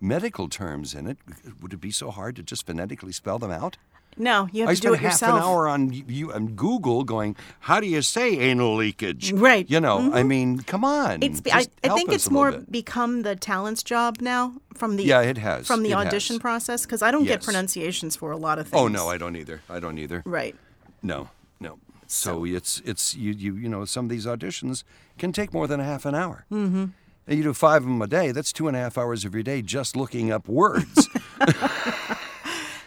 medical 0.00 0.48
terms 0.48 0.94
in 0.94 1.06
it. 1.06 1.18
Would 1.60 1.72
it 1.72 1.80
be 1.80 1.90
so 1.90 2.10
hard 2.10 2.36
to 2.36 2.42
just 2.42 2.66
phonetically 2.66 3.12
spell 3.12 3.38
them 3.38 3.50
out? 3.50 3.76
no 4.16 4.48
you 4.50 4.62
have 4.62 4.70
I 4.70 4.74
to 4.74 4.80
do 4.80 4.92
it 4.94 5.00
yourself. 5.02 5.12
I 5.12 5.16
spent 5.16 5.32
half 5.34 5.42
an 5.44 5.48
hour 5.48 5.68
on 5.68 5.92
you 5.92 6.32
on 6.32 6.48
Google 6.56 7.04
going, 7.04 7.36
"How 7.60 7.78
do 7.78 7.86
you 7.86 8.02
say 8.02 8.36
anal 8.38 8.74
leakage?" 8.74 9.32
Right. 9.32 9.64
Mm-hmm. 9.64 9.72
You 9.74 9.80
know, 9.80 10.12
I 10.12 10.24
mean, 10.24 10.58
come 10.62 10.84
on. 10.84 11.22
it's 11.22 11.40
I, 11.52 11.66
I 11.84 11.94
think 11.94 12.10
it's 12.10 12.28
more 12.28 12.50
bit. 12.50 12.72
become 12.72 13.22
the 13.22 13.36
talent's 13.36 13.84
job 13.84 14.20
now 14.20 14.54
from 14.74 14.96
the 14.96 15.04
Yeah, 15.04 15.20
it 15.20 15.38
has. 15.38 15.64
from 15.66 15.84
the 15.84 15.90
It 15.92 15.94
audition 15.94 16.34
has. 16.34 16.40
process 16.40 16.84
because 16.84 17.02
I 17.02 17.12
don't 17.12 17.24
get 17.24 17.40
pronunciations 17.44 18.16
for 18.16 18.32
a 18.32 18.36
lot 18.36 18.58
of 18.58 18.66
things 18.66 18.80
Oh 18.80 18.88
no, 18.88 19.08
I 19.08 19.16
don't 19.16 19.36
either. 19.36 19.60
I 19.70 19.78
don't 19.78 19.98
either. 19.98 20.22
right 20.26 20.56
No, 21.02 21.28
no. 21.60 21.78
So, 22.08 22.44
it's 22.44 22.82
it's 22.84 23.14
you 23.14 23.30
you 23.30 23.54
you 23.54 23.68
know 23.68 23.84
some 23.84 24.06
of 24.06 24.10
these 24.10 24.26
auditions 24.26 24.82
can 25.18 25.30
take 25.32 25.52
more 25.52 25.68
than 25.68 25.78
a 25.78 25.84
half 25.84 26.04
an 26.04 26.16
hour. 26.16 26.44
Mm-hmm. 26.50 26.86
You 27.30 27.42
do 27.42 27.54
five 27.54 27.82
of 27.82 27.88
them 27.88 28.02
a 28.02 28.06
day. 28.06 28.32
That's 28.32 28.52
two 28.52 28.68
and 28.68 28.76
a 28.76 28.80
half 28.80 28.98
hours 28.98 29.24
of 29.24 29.34
your 29.34 29.42
day 29.42 29.62
just 29.62 29.96
looking 29.96 30.30
up 30.30 30.48
words. 30.48 31.08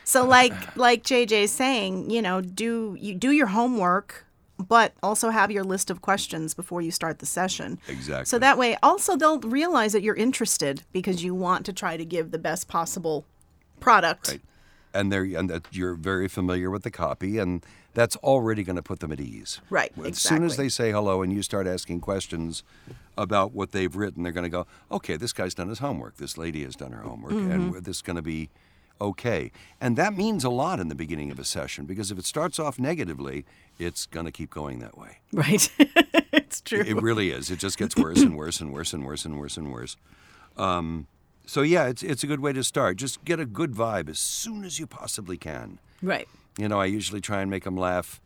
So 0.06 0.24
like 0.24 0.54
like 0.76 1.02
JJ's 1.02 1.50
saying, 1.50 2.12
you 2.12 2.22
know, 2.22 2.40
do 2.40 2.96
you 3.00 3.16
do 3.16 3.32
your 3.32 3.48
homework 3.48 4.26
but 4.60 4.94
also 5.02 5.30
have 5.30 5.52
your 5.52 5.64
list 5.64 5.90
of 5.90 6.02
questions 6.02 6.54
before 6.54 6.82
you 6.82 6.92
start 6.92 7.20
the 7.20 7.26
session. 7.26 7.80
Exactly. 7.88 8.26
So 8.26 8.40
that 8.40 8.58
way, 8.58 8.78
also, 8.84 9.18
they'll 9.18 9.40
realize 9.40 9.92
that 9.94 10.04
you're 10.04 10.16
interested 10.16 10.84
because 10.94 11.24
you 11.24 11.34
want 11.34 11.66
to 11.66 11.74
try 11.74 11.98
to 11.98 12.06
give 12.06 12.32
the 12.32 12.38
best 12.38 12.68
possible 12.68 13.26
product. 13.80 14.30
Right. 14.30 14.42
And 14.94 15.12
they're 15.12 15.24
and 15.24 15.50
that 15.50 15.66
you're 15.72 15.96
very 15.96 16.28
familiar 16.28 16.70
with 16.70 16.84
the 16.84 16.92
copy, 16.92 17.40
and 17.40 17.66
that's 17.96 18.16
already 18.18 18.64
going 18.64 18.76
to 18.76 18.84
put 18.84 19.00
them 19.00 19.12
at 19.12 19.20
ease. 19.20 19.60
Right, 19.72 19.92
As 20.06 20.20
soon 20.20 20.44
as 20.44 20.56
they 20.56 20.70
say 20.70 20.92
hello 20.92 21.24
and 21.24 21.34
you 21.34 21.42
start 21.42 21.66
asking 21.66 22.02
questions 22.02 22.64
about 23.18 23.54
what 23.54 23.72
they've 23.72 23.96
written, 23.96 24.24
they're 24.24 24.32
going 24.32 24.44
to 24.44 24.50
go, 24.50 24.66
"Okay, 24.92 25.18
this 25.18 25.34
guy's 25.34 25.54
done 25.54 25.70
his 25.70 25.80
homework. 25.80 26.18
This 26.18 26.38
lady 26.38 26.64
has 26.64 26.76
done 26.76 26.92
her 26.92 27.02
homework, 27.04 27.34
Mm-hmm. 27.34 27.52
and 27.52 27.74
this 27.86 27.98
is 27.98 28.02
going 28.02 28.16
to 28.16 28.22
be 28.22 28.50
okay." 29.00 29.52
And 29.82 29.96
that 29.98 30.16
means 30.16 30.44
a 30.44 30.50
lot 30.50 30.80
in 30.80 30.88
the 30.88 30.96
beginning 30.96 31.32
of 31.32 31.40
a 31.40 31.44
session 31.44 31.86
because 31.86 32.12
if 32.12 32.18
it 32.20 32.26
starts 32.26 32.60
off 32.60 32.80
negatively, 32.80 33.46
it's 33.80 34.06
going 34.06 34.26
to 34.26 34.32
keep 34.32 34.50
going 34.50 34.80
that 34.80 34.98
way. 34.98 35.20
Right. 35.32 35.70
it's 36.32 36.62
true. 36.62 36.82
It 36.82 37.02
really 37.02 37.30
is. 37.32 37.50
It 37.52 37.60
just 37.60 37.78
gets 37.78 37.96
worse 37.96 38.22
and 38.22 38.36
worse 38.38 38.62
and 38.62 38.72
worse 38.74 38.94
and 38.94 39.06
worse 39.06 39.26
and 39.26 39.40
worse 39.40 39.58
and 39.58 39.72
worse. 39.72 39.96
Um, 40.58 41.08
so 41.46 41.62
yeah, 41.62 41.88
it's 41.88 42.04
it's 42.04 42.24
a 42.24 42.28
good 42.28 42.40
way 42.40 42.54
to 42.54 42.64
start. 42.64 42.98
Just 42.98 43.24
get 43.26 43.40
a 43.40 43.46
good 43.46 43.74
vibe 43.74 44.10
as 44.10 44.20
soon 44.20 44.64
as 44.64 44.80
you 44.80 44.88
possibly 44.88 45.38
can. 45.38 45.80
right. 46.02 46.28
You 46.56 46.68
know, 46.68 46.80
I 46.80 46.86
usually 46.86 47.20
try 47.20 47.42
and 47.42 47.50
make 47.50 47.64
them 47.64 47.76
laugh 47.76 48.22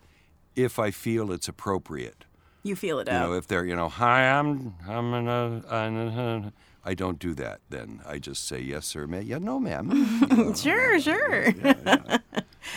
if 0.53 0.79
I 0.79 0.91
feel 0.91 1.31
it's 1.31 1.47
appropriate. 1.47 2.25
You 2.63 2.75
feel 2.75 2.99
it 2.99 3.07
out. 3.07 3.13
You 3.13 3.17
out. 3.19 3.29
know, 3.29 3.33
if 3.37 3.47
they're 3.47 3.65
you 3.65 3.75
know, 3.75 3.89
hi, 3.89 4.29
I'm 4.29 4.73
I'm 4.87 5.13
an, 5.13 5.27
uh, 5.27 5.61
uh, 5.69 6.49
I 6.83 6.93
don't 6.93 7.19
do 7.19 7.33
that. 7.35 7.59
Then 7.69 8.01
I 8.07 8.17
just 8.17 8.47
say 8.47 8.59
yes, 8.61 8.85
sir, 8.85 9.07
ma'am. 9.07 9.23
Yeah, 9.23 9.39
no, 9.39 9.59
ma'am. 9.59 10.53
sure, 10.55 10.99
sure. 11.01 11.53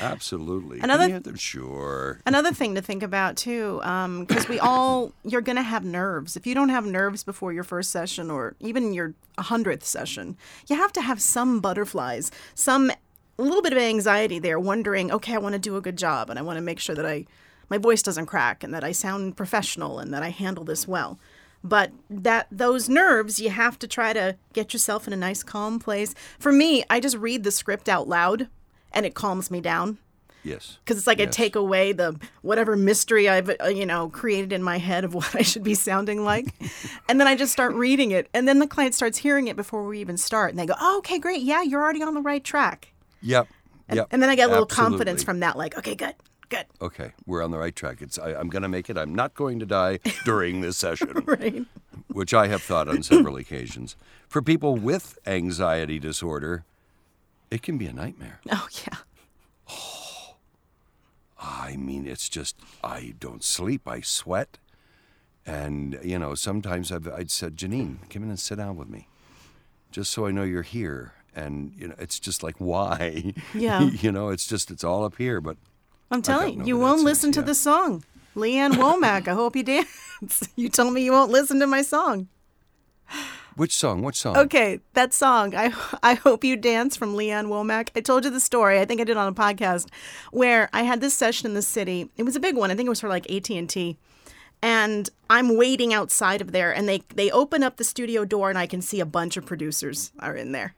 Absolutely. 0.01 0.81
Another- 0.81 1.21
Can 1.21 1.23
you 1.33 1.37
Sure. 1.37 2.21
Another 2.27 2.53
thing 2.53 2.75
to 2.75 2.83
think 2.83 3.03
about 3.03 3.37
too, 3.37 3.77
because 3.81 4.49
we 4.49 4.59
all, 4.59 5.13
you're 5.25 5.41
going 5.41 5.57
to 5.57 5.63
have 5.63 5.85
nerves. 5.85 6.37
If 6.37 6.47
you 6.47 6.55
don't 6.55 6.69
have 6.69 6.87
nerves 6.87 7.25
before 7.25 7.53
your 7.53 7.65
first 7.65 7.91
session 7.91 8.31
or 8.31 8.55
even 8.61 8.93
your 8.93 9.15
100th 9.39 9.85
session, 9.85 10.37
you 10.69 10.77
have 10.77 10.93
to 10.95 11.01
have 11.01 11.21
some 11.21 11.61
butterflies, 11.61 12.31
some, 12.55 12.91
a 12.91 13.43
little 13.43 13.63
bit 13.63 13.73
of 13.73 13.79
anxiety 13.79 14.39
there, 14.39 14.59
wondering, 14.61 15.11
okay, 15.11 15.35
I 15.35 15.39
want 15.39 15.55
to 15.55 15.59
do 15.59 15.77
a 15.77 15.81
good 15.81 15.97
job 15.97 16.31
and 16.31 16.39
I 16.39 16.43
want 16.43 16.57
to 16.57 16.63
make 16.63 16.79
sure 16.79 16.95
that 16.95 17.07
I, 17.07 17.27
my 17.71 17.79
voice 17.79 18.03
doesn't 18.03 18.27
crack 18.27 18.63
and 18.63 18.75
that 18.75 18.85
I 18.85 18.93
sound 18.93 19.37
professional 19.37 19.99
and 19.99 20.13
that 20.13 20.23
I 20.23 20.29
handle 20.31 20.65
this 20.65 20.87
well. 20.87 21.19
But 21.63 21.93
that 22.09 22.47
those 22.51 22.89
nerves, 22.89 23.39
you 23.39 23.51
have 23.51 23.79
to 23.81 23.87
try 23.87 24.13
to 24.13 24.37
get 24.53 24.73
yourself 24.73 25.07
in 25.07 25.13
a 25.13 25.17
nice 25.17 25.43
calm 25.43 25.79
place. 25.79 26.15
For 26.39 26.53
me, 26.53 26.85
I 26.91 27.01
just 27.01 27.17
read 27.17 27.45
the 27.45 27.51
script 27.51 27.89
out 27.89 28.09
loud 28.09 28.49
and 28.93 29.07
it 29.07 29.15
calms 29.15 29.51
me 29.51 29.61
down 29.61 29.99
Yes. 30.43 30.79
because 30.83 30.97
it's 30.97 31.07
like 31.07 31.21
I 31.21 31.27
take 31.27 31.55
away 31.55 31.93
the 31.93 32.19
whatever 32.41 32.75
mystery 32.77 33.29
I've 33.29 33.51
uh, 33.63 33.67
you 33.67 33.85
know 33.85 34.09
created 34.09 34.55
in 34.55 34.63
my 34.63 34.79
head 34.79 35.05
of 35.05 35.13
what 35.19 35.37
I 35.37 35.43
should 35.43 35.63
be 35.63 35.75
sounding 35.75 36.25
like, 36.25 36.47
and 37.11 37.21
then 37.21 37.29
I 37.29 37.37
just 37.37 37.53
start 37.53 37.75
reading 37.75 38.11
it, 38.11 38.27
and 38.33 38.49
then 38.49 38.59
the 38.59 38.67
client 38.67 38.95
starts 38.95 39.19
hearing 39.19 39.49
it 39.49 39.57
before 39.57 39.87
we 39.87 40.01
even 40.01 40.17
start, 40.17 40.51
and 40.51 40.59
they 40.59 40.65
go, 40.65 40.75
"Oh, 40.81 40.97
okay, 41.01 41.19
great, 41.19 41.43
yeah, 41.43 41.61
you're 41.63 41.83
already 41.83 42.03
on 42.03 42.15
the 42.15 42.23
right 42.23 42.43
track," 42.43 42.95
Yep. 43.21 43.49
Yep. 43.93 44.09
and 44.11 44.23
then 44.23 44.31
I 44.31 44.35
get 44.35 44.47
a 44.49 44.51
little 44.51 44.65
Absolutely. 44.65 44.93
confidence 44.97 45.23
from 45.23 45.41
that, 45.41 45.59
like, 45.59 45.77
okay, 45.77 45.95
good, 45.95 46.15
good, 46.51 46.67
Okay, 46.83 47.13
we're 47.27 47.43
on 47.43 47.51
the 47.51 47.59
right 47.59 47.75
track. 47.75 48.03
It's 48.03 48.19
I, 48.19 48.35
I'm 48.35 48.49
going 48.51 48.63
to 48.63 48.69
make 48.69 48.91
it. 48.91 48.99
I'm 48.99 49.15
not 49.15 49.35
going 49.35 49.59
to 49.61 49.67
die 49.67 49.99
during 50.25 50.61
this 50.61 50.77
session. 50.87 51.23
right, 51.25 51.65
which 52.09 52.35
I 52.35 52.49
have 52.49 52.63
thought 52.63 52.89
on 52.89 53.03
several 53.03 53.37
occasions. 53.45 53.97
For 54.29 54.43
people 54.43 54.77
with 54.77 55.19
anxiety 55.27 55.99
disorder, 55.99 56.65
it 57.51 57.63
can 57.63 57.79
be 57.79 57.87
a 57.87 57.93
nightmare. 57.93 58.41
oh 58.51 58.69
yeah, 58.87 58.99
Oh, 59.71 60.35
I 61.41 61.77
mean, 61.77 62.07
it's 62.07 62.29
just, 62.29 62.57
I 62.85 63.15
don't 63.19 63.43
sleep, 63.43 63.89
I 63.89 64.01
sweat. 64.03 64.59
And, 65.47 65.99
you 66.05 66.19
know, 66.19 66.35
sometimes 66.35 66.93
I've 66.93 67.09
I'd 67.09 67.31
said, 67.31 67.57
Janine, 67.57 68.09
come 68.11 68.23
in 68.25 68.29
and 68.29 68.39
sit 68.39 68.57
down 68.59 68.77
with 68.77 68.89
me, 68.89 69.09
just 69.91 70.11
so 70.11 70.27
I 70.27 70.31
know 70.33 70.43
you're 70.45 70.63
here. 70.63 71.15
And, 71.35 71.73
you 71.77 71.89
know, 71.89 71.95
it's 71.99 72.21
just 72.21 72.43
like, 72.43 72.57
why? 72.59 73.33
Yeah. 73.55 73.83
you 74.03 74.13
know, 74.13 74.29
it's 74.29 74.47
just, 74.47 74.71
it's 74.71 74.85
all 74.85 75.05
up 75.05 75.17
here. 75.17 75.41
But 75.41 75.57
I'm 76.11 76.23
telling 76.23 76.61
you, 76.61 76.67
you 76.67 76.79
won't 76.79 77.03
listen 77.03 77.33
to 77.33 77.41
yeah. 77.41 77.47
the 77.47 77.55
song, 77.55 78.05
Lee 78.35 78.57
Ann 78.57 78.73
Womack. 78.73 79.29
I 79.29 79.35
hope 79.35 79.57
you 79.57 79.63
dance. 79.63 79.89
You 80.55 80.69
told 80.69 80.93
me 80.93 81.03
you 81.03 81.13
won't 81.13 81.31
listen 81.33 81.61
to 81.61 81.67
my 81.67 81.81
song. 81.81 82.29
which 83.57 83.75
song? 83.75 84.03
What 84.03 84.15
song? 84.15 84.37
Okay, 84.37 84.81
that 84.93 85.15
song, 85.15 85.55
I 85.55 85.73
I 86.03 86.13
hope 86.15 86.45
you 86.45 86.57
dance 86.57 86.95
from 86.95 87.17
Lee 87.17 87.31
Ann 87.31 87.47
Womack. 87.47 87.89
I 87.97 88.01
told 88.01 88.25
you 88.25 88.31
the 88.31 88.41
story. 88.41 88.79
I 88.81 88.85
think 88.85 89.01
I 89.01 89.05
did 89.05 89.17
on 89.17 89.29
a 89.29 89.35
podcast 89.35 89.89
where 90.31 90.69
I 90.75 90.83
had 90.83 91.01
this 91.01 91.15
session 91.15 91.47
in 91.47 91.55
the 91.55 91.63
city. 91.63 92.11
It 92.19 92.25
was 92.25 92.37
a 92.37 92.41
big 92.41 92.55
one. 92.57 92.71
I 92.71 92.75
think 92.75 92.87
it 92.87 92.91
was 92.91 93.01
for 93.01 93.09
like 93.09 93.31
AT 93.31 93.49
and 93.51 93.69
T. 93.69 93.97
And 94.63 95.09
I'm 95.31 95.57
waiting 95.57 95.95
outside 95.95 96.43
of 96.43 96.53
there, 96.53 96.71
and 96.75 96.87
they 96.87 97.03
they 97.15 97.31
open 97.31 97.63
up 97.63 97.79
the 97.79 97.85
studio 97.85 98.27
door, 98.27 98.51
and 98.51 98.59
I 98.59 98.67
can 98.67 98.83
see 98.83 99.01
a 99.01 99.07
bunch 99.07 99.39
of 99.39 99.47
producers 99.47 100.13
are 100.19 100.37
in 100.37 100.53
there. 100.53 100.75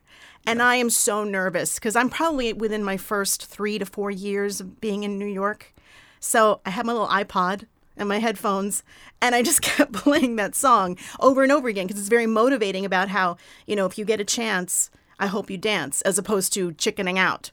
And 0.47 0.61
I 0.61 0.77
am 0.77 0.91
so 0.91 1.25
nervous 1.25 1.75
because 1.77 1.95
I'm 1.95 2.11
probably 2.11 2.53
within 2.53 2.83
my 2.83 2.97
first 2.97 3.47
three 3.47 3.79
to 3.79 3.87
four 3.87 4.11
years 4.11 4.61
of 4.61 4.81
being 4.81 5.05
in 5.05 5.19
New 5.19 5.27
York. 5.27 5.73
So 6.19 6.61
I 6.67 6.71
had 6.71 6.87
my 6.87 6.93
little 6.93 7.09
iPod 7.09 7.67
and 7.97 8.09
my 8.09 8.19
headphones, 8.19 8.83
and 9.21 9.35
I 9.35 9.43
just 9.43 9.63
kept 9.63 9.93
playing 9.93 10.37
that 10.37 10.55
song 10.55 10.97
over 11.21 11.43
and 11.43 11.53
over 11.53 11.69
again 11.69 11.87
because 11.87 12.01
it's 12.01 12.09
very 12.09 12.27
motivating 12.27 12.85
about 12.85 13.09
how, 13.09 13.37
you 13.67 13.77
know, 13.77 13.87
if 13.87 13.99
you 13.99 14.05
get 14.05 14.21
a 14.21 14.25
chance, 14.25 14.91
I 15.19 15.27
hope 15.27 15.51
you 15.51 15.59
dance, 15.59 16.01
as 16.03 16.19
opposed 16.19 16.53
to 16.55 16.73
chickening 16.73 17.19
out. 17.19 17.51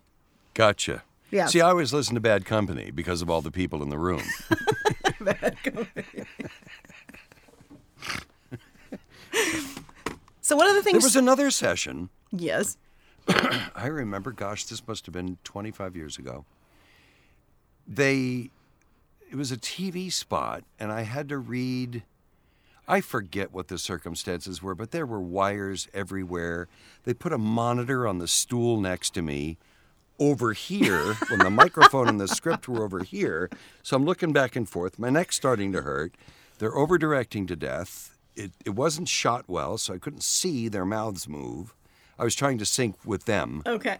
Gotcha. 0.53 1.03
yeah 1.29 1.46
See, 1.46 1.62
I 1.62 1.69
always 1.69 1.93
listen 1.93 2.15
to 2.15 2.22
Bad 2.22 2.46
Company 2.46 2.89
because 2.91 3.22
of 3.22 3.29
all 3.29 3.41
the 3.41 3.51
people 3.51 3.84
in 3.84 3.89
the 3.89 4.00
room. 4.00 4.24
bad 5.22 5.58
company 5.63 6.25
So, 10.41 10.55
one 10.55 10.67
of 10.67 10.74
the 10.74 10.81
things 10.81 11.03
there 11.03 11.08
was 11.08 11.15
another 11.15 11.51
session 11.51 12.10
yes. 12.31 12.77
I 13.75 13.88
remember, 13.88 14.31
gosh, 14.31 14.65
this 14.65 14.86
must 14.88 15.05
have 15.05 15.13
been 15.13 15.38
25 15.43 15.95
years 15.95 16.17
ago. 16.17 16.45
They, 17.88 18.50
it 19.29 19.36
was 19.36 19.51
a 19.51 19.57
TV 19.57 20.12
spot, 20.12 20.63
and 20.79 20.91
I 20.91 21.01
had 21.01 21.29
to 21.29 21.38
read. 21.38 22.03
I 22.88 23.01
forget 23.01 23.53
what 23.53 23.67
the 23.67 23.77
circumstances 23.77 24.63
were, 24.63 24.74
but 24.74 24.91
there 24.91 25.05
were 25.05 25.21
wires 25.21 25.88
everywhere. 25.93 26.67
They 27.03 27.13
put 27.13 27.31
a 27.31 27.38
monitor 27.38 28.07
on 28.07 28.17
the 28.17 28.27
stool 28.27 28.79
next 28.79 29.13
to 29.13 29.21
me 29.21 29.57
over 30.19 30.53
here 30.53 31.13
when 31.29 31.39
the 31.39 31.50
microphone 31.50 32.07
and 32.07 32.19
the 32.19 32.27
script 32.27 32.67
were 32.67 32.83
over 32.83 33.03
here. 33.03 33.50
So 33.83 33.95
I'm 33.95 34.05
looking 34.05 34.33
back 34.33 34.55
and 34.55 34.67
forth. 34.67 34.98
My 34.98 35.09
neck's 35.09 35.36
starting 35.36 35.71
to 35.74 35.83
hurt. 35.83 36.15
They're 36.57 36.75
over 36.75 36.98
directing 36.98 37.48
to 37.48 37.55
death. 37.55 38.17
It, 38.36 38.51
it 38.65 38.71
wasn't 38.71 39.07
shot 39.07 39.45
well, 39.48 39.77
so 39.77 39.93
I 39.93 39.98
couldn't 39.98 40.24
see 40.24 40.67
their 40.67 40.86
mouths 40.86 41.27
move. 41.27 41.74
I 42.19 42.23
was 42.25 42.35
trying 42.35 42.57
to 42.57 42.65
sync 42.65 42.97
with 43.05 43.25
them. 43.25 43.63
Okay. 43.65 43.97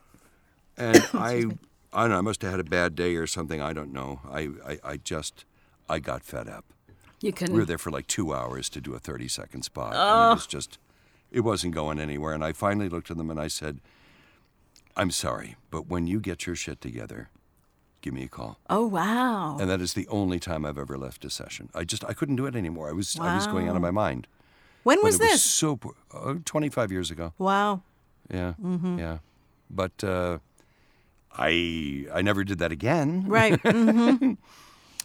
And 0.78 0.98
I, 1.14 1.46
I 1.94 2.02
don't 2.02 2.10
know, 2.12 2.18
I 2.18 2.22
must 2.22 2.42
have 2.42 2.52
had 2.52 2.60
a 2.60 2.66
bad 2.66 2.94
day 2.94 3.16
or 3.16 3.26
something. 3.26 3.62
I 3.62 3.74
don't 3.74 3.94
know. 3.94 4.20
I, 4.30 4.50
I, 4.68 4.80
I 4.84 4.98
just, 4.98 5.46
I 5.88 6.00
got 6.00 6.24
fed 6.24 6.50
up. 6.50 6.66
You 7.22 7.32
can. 7.34 7.52
We 7.52 7.60
were 7.60 7.66
there 7.66 7.78
for 7.78 7.92
like 7.92 8.08
two 8.08 8.34
hours 8.34 8.70
to 8.70 8.82
do 8.82 8.94
a 8.94 9.00
30 9.00 9.28
second 9.30 9.64
spot. 9.64 9.94
And 9.96 10.32
it 10.32 10.36
was 10.36 10.48
just, 10.48 10.78
it 11.32 11.42
wasn't 11.42 11.74
going 11.74 12.00
anywhere. 12.00 12.34
And 12.34 12.44
I 12.44 12.52
finally 12.52 12.90
looked 12.90 13.10
at 13.10 13.18
them 13.18 13.32
and 13.32 13.40
I 13.40 13.48
said, 13.48 13.80
I'm 14.98 15.12
sorry, 15.12 15.56
but 15.72 15.88
when 15.88 16.08
you 16.08 16.20
get 16.20 16.46
your 16.46 16.56
shit 16.56 16.82
together, 16.82 17.30
give 18.02 18.14
me 18.14 18.24
a 18.24 18.28
call. 18.28 18.60
Oh 18.70 18.86
wow. 18.86 19.58
And 19.60 19.70
that 19.70 19.80
is 19.80 19.94
the 19.94 20.08
only 20.10 20.40
time 20.40 20.66
I've 20.66 20.78
ever 20.78 20.98
left 20.98 21.24
a 21.24 21.30
session. 21.30 21.70
I 21.74 21.86
just, 21.86 22.04
I 22.04 22.14
couldn't 22.14 22.36
do 22.36 22.46
it 22.46 22.56
anymore. 22.56 22.90
I 22.90 22.92
was, 22.92 23.18
I 23.18 23.36
was 23.36 23.48
going 23.48 23.70
out 23.70 23.78
of 23.78 23.82
my 23.82 23.92
mind. 23.92 24.28
When 24.84 25.02
was 25.04 25.16
it 25.16 25.22
was 25.24 25.32
this? 25.32 25.44
so, 25.44 25.80
uh, 26.14 26.36
25 26.44 26.92
years 26.92 27.12
ago. 27.12 27.34
Wow. 27.38 27.82
Yeah, 28.32 28.54
yeah. 28.98 29.18
But 29.70 30.04
uh, 30.04 30.40
I 31.32 32.06
I 32.14 32.22
never 32.22 32.44
did 32.44 32.60
that 32.60 32.72
again. 32.72 33.26
Right. 33.28 33.60
Mm. 33.64 34.38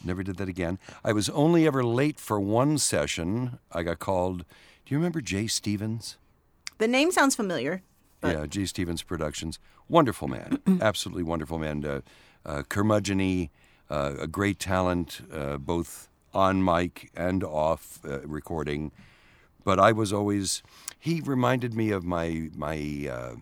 Never 0.07 0.23
did 0.23 0.37
that 0.37 0.49
again. 0.51 0.79
I 1.03 1.13
was 1.13 1.31
only 1.31 1.67
ever 1.67 1.83
late 1.83 2.21
for 2.21 2.39
one 2.39 2.77
session. 2.77 3.59
I 3.73 3.83
got 3.83 3.99
called. 4.01 4.45
Do 4.85 4.95
you 4.95 4.99
remember 4.99 5.23
Jay 5.23 5.47
Stevens? 5.47 6.19
the 6.79 6.89
name 6.89 7.11
sounds 7.11 7.35
familiar. 7.35 7.83
yeah, 8.23 8.45
Jay 8.47 8.67
Stevens 8.67 9.03
Productions. 9.03 9.59
Wonderful 9.89 10.29
man, 10.29 10.59
absolutely 10.83 11.23
wonderful 11.23 11.59
man. 11.59 11.85
Uh, 11.85 12.01
uh, 12.45 12.63
curmudgeon 12.69 13.49
uh, 13.89 14.15
a 14.19 14.27
great 14.27 14.59
talent, 14.59 15.21
uh, 15.33 15.57
both 15.57 16.09
on 16.35 16.63
mic 16.63 17.11
and 17.17 17.43
off 17.45 18.01
uh, 18.05 18.21
recording. 18.27 18.93
But 19.65 19.81
I 19.81 19.93
was 19.93 20.13
always. 20.13 20.63
He 20.99 21.21
reminded 21.21 21.75
me 21.75 21.91
of 21.91 22.05
my 22.05 22.51
my. 22.55 23.09
Uh, 23.11 23.35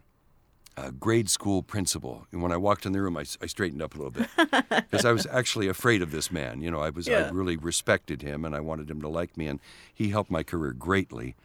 uh, 0.76 0.90
grade 0.90 1.28
school 1.28 1.62
principal. 1.62 2.26
And 2.32 2.42
when 2.42 2.52
I 2.52 2.56
walked 2.56 2.86
in 2.86 2.92
the 2.92 3.00
room, 3.02 3.16
I, 3.16 3.24
I 3.42 3.46
straightened 3.46 3.82
up 3.82 3.94
a 3.94 3.98
little 3.98 4.10
bit 4.10 4.28
because 4.90 5.04
I 5.04 5.12
was 5.12 5.26
actually 5.26 5.68
afraid 5.68 6.02
of 6.02 6.12
this 6.12 6.30
man. 6.30 6.62
You 6.62 6.70
know, 6.70 6.80
I 6.80 6.90
was 6.90 7.08
I 7.08 7.28
really 7.28 7.56
respected 7.56 8.22
him 8.22 8.44
and 8.44 8.54
I 8.54 8.60
wanted 8.60 8.90
him 8.90 9.00
to 9.02 9.08
like 9.08 9.36
me, 9.36 9.46
and 9.48 9.60
he 9.92 10.10
helped 10.10 10.30
my 10.30 10.42
career 10.42 10.72
greatly. 10.72 11.36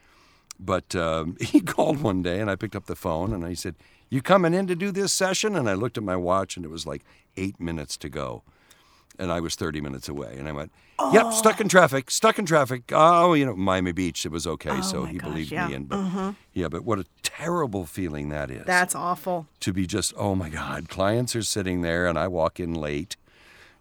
But 0.60 0.96
um, 0.96 1.38
he 1.42 1.60
called 1.60 2.02
one 2.02 2.24
day, 2.24 2.40
and 2.40 2.50
I 2.50 2.56
picked 2.56 2.76
up 2.76 2.86
the 2.86 2.96
phone, 2.96 3.34
and 3.34 3.46
I 3.46 3.54
said, 3.54 3.76
"You 4.10 4.22
coming 4.22 4.54
in 4.54 4.68
to 4.68 4.76
do 4.76 4.92
this 4.92 5.14
session?" 5.14 5.56
And 5.56 5.70
I 5.70 5.74
looked 5.74 5.98
at 5.98 6.04
my 6.04 6.16
watch, 6.16 6.56
and 6.56 6.66
it 6.66 6.70
was 6.70 6.86
like 6.86 7.04
eight 7.36 7.60
minutes 7.60 7.98
to 7.98 8.10
go. 8.10 8.44
And 9.20 9.32
I 9.32 9.40
was 9.40 9.56
30 9.56 9.82
minutes 9.82 10.08
away. 10.10 10.36
And 10.38 10.48
I 10.48 10.52
went, 10.52 10.72
"Yep, 11.14 11.34
stuck 11.34 11.60
in 11.62 11.68
traffic, 11.70 12.10
stuck 12.12 12.38
in 12.40 12.46
traffic." 12.46 12.84
Oh, 12.92 13.34
you 13.34 13.46
know, 13.46 13.56
Miami 13.56 13.92
Beach, 13.92 14.26
it 14.26 14.32
was 14.32 14.46
okay, 14.48 14.82
so 14.82 15.00
Oh 15.00 15.04
my 15.04 15.12
he 15.12 15.18
gosh, 15.18 15.30
believed 15.30 15.52
yeah. 15.52 15.68
Me. 15.68 15.74
And 15.76 15.90
but 15.90 16.36
yeah, 16.54 16.68
but 16.68 16.84
what 16.84 17.00
a 17.00 17.06
terrible 17.24 17.86
feeling 17.86 18.30
that 18.30 18.50
is. 18.50 18.66
That's 18.66 18.96
awful. 18.96 19.48
to 19.62 19.74
be 19.74 19.86
just, 19.88 20.14
oh 20.18 20.36
my 20.36 20.50
God, 20.50 20.90
clients 20.90 21.36
are 21.36 21.44
sitting 21.44 21.82
there, 21.82 22.08
and 22.08 22.18
I 22.18 22.28
walk 22.28 22.60
in 22.60 22.74
late, 22.74 23.16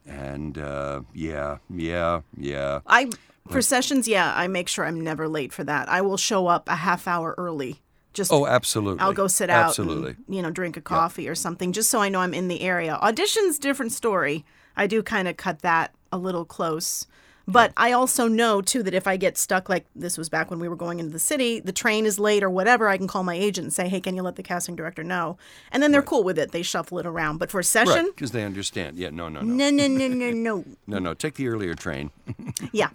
and 0.07 0.59
uh, 0.59 1.03
yeah, 1.15 1.59
yeah, 1.71 2.21
yeah. 2.37 2.81
I 2.87 3.11
for 3.51 3.63
sessions, 3.63 4.09
yeah, 4.09 4.33
I 4.35 4.49
make 4.49 4.69
sure 4.69 4.85
I'm 4.85 5.01
never 5.01 5.29
late 5.29 5.53
for 5.53 5.65
that. 5.65 5.89
I 5.89 6.01
will 6.01 6.17
show 6.17 6.47
up 6.49 6.69
a 6.69 6.77
half 6.77 7.07
hour 7.07 7.35
early. 7.39 7.81
Just 8.13 8.33
Oh, 8.33 8.47
absolutely. 8.47 9.01
I'll 9.03 9.13
go 9.13 9.27
sit 9.27 9.51
out 9.51 9.69
Absolutely. 9.69 10.17
and 10.27 10.35
you 10.35 10.43
know 10.43 10.51
drink 10.51 10.77
a 10.77 10.81
coffee 10.81 11.29
or 11.29 11.35
something 11.35 11.73
just 11.73 11.91
so 11.91 12.01
I 12.01 12.09
know 12.09 12.21
I'm 12.21 12.33
in 12.35 12.49
the 12.49 12.63
area. 12.63 12.99
Auditions 13.03 13.59
different 13.61 13.93
story. 13.93 14.45
I 14.77 14.87
do 14.87 15.03
kind 15.03 15.29
of 15.29 15.37
cut 15.37 15.63
that 15.63 15.95
a 16.13 16.19
little 16.19 16.45
close. 16.45 17.07
But 17.49 17.73
I 17.77 17.93
also 17.93 18.27
know 18.27 18.61
too 18.61 18.83
that 18.83 18.93
if 18.93 19.07
I 19.07 19.17
get 19.17 19.39
stuck 19.39 19.69
like 19.69 19.87
this 19.95 20.19
was 20.19 20.29
back 20.29 20.51
when 20.51 20.59
we 20.59 20.67
were 20.69 20.75
going 20.75 20.99
into 20.99 21.13
the 21.13 21.21
city, 21.21 21.61
the 21.61 21.71
train 21.73 22.05
is 22.05 22.19
late 22.19 22.43
or 22.43 22.51
whatever, 22.51 22.89
I 22.89 22.97
can 22.97 23.07
call 23.07 23.23
my 23.23 23.37
agent 23.37 23.67
and 23.67 23.73
say, 23.73 23.87
"Hey, 23.89 24.01
can 24.01 24.17
you 24.17 24.23
let 24.23 24.35
the 24.35 24.43
casting 24.43 24.75
director 24.75 25.05
know?" 25.05 25.39
And 25.71 25.81
then 25.81 25.93
they're 25.93 26.03
cool 26.03 26.25
with 26.25 26.41
it. 26.41 26.51
They 26.51 26.63
shuffle 26.63 26.99
it 26.99 27.07
around. 27.07 27.39
But 27.39 27.53
for 27.53 27.61
a 27.61 27.65
session, 27.65 28.07
Right, 28.07 28.15
because 28.17 28.33
they 28.33 28.43
understand. 28.43 28.97
Yeah, 28.97 29.11
no, 29.11 29.29
no, 29.29 29.43
no. 29.43 29.71
no, 29.71 29.71
no, 29.71 29.87
no, 29.87 30.09
no, 30.09 30.31
no. 30.33 30.65
No, 30.89 30.99
no, 30.99 31.15
take 31.15 31.35
the 31.35 31.47
earlier 31.47 31.75
train. 31.75 32.11
Yeah. 32.73 32.89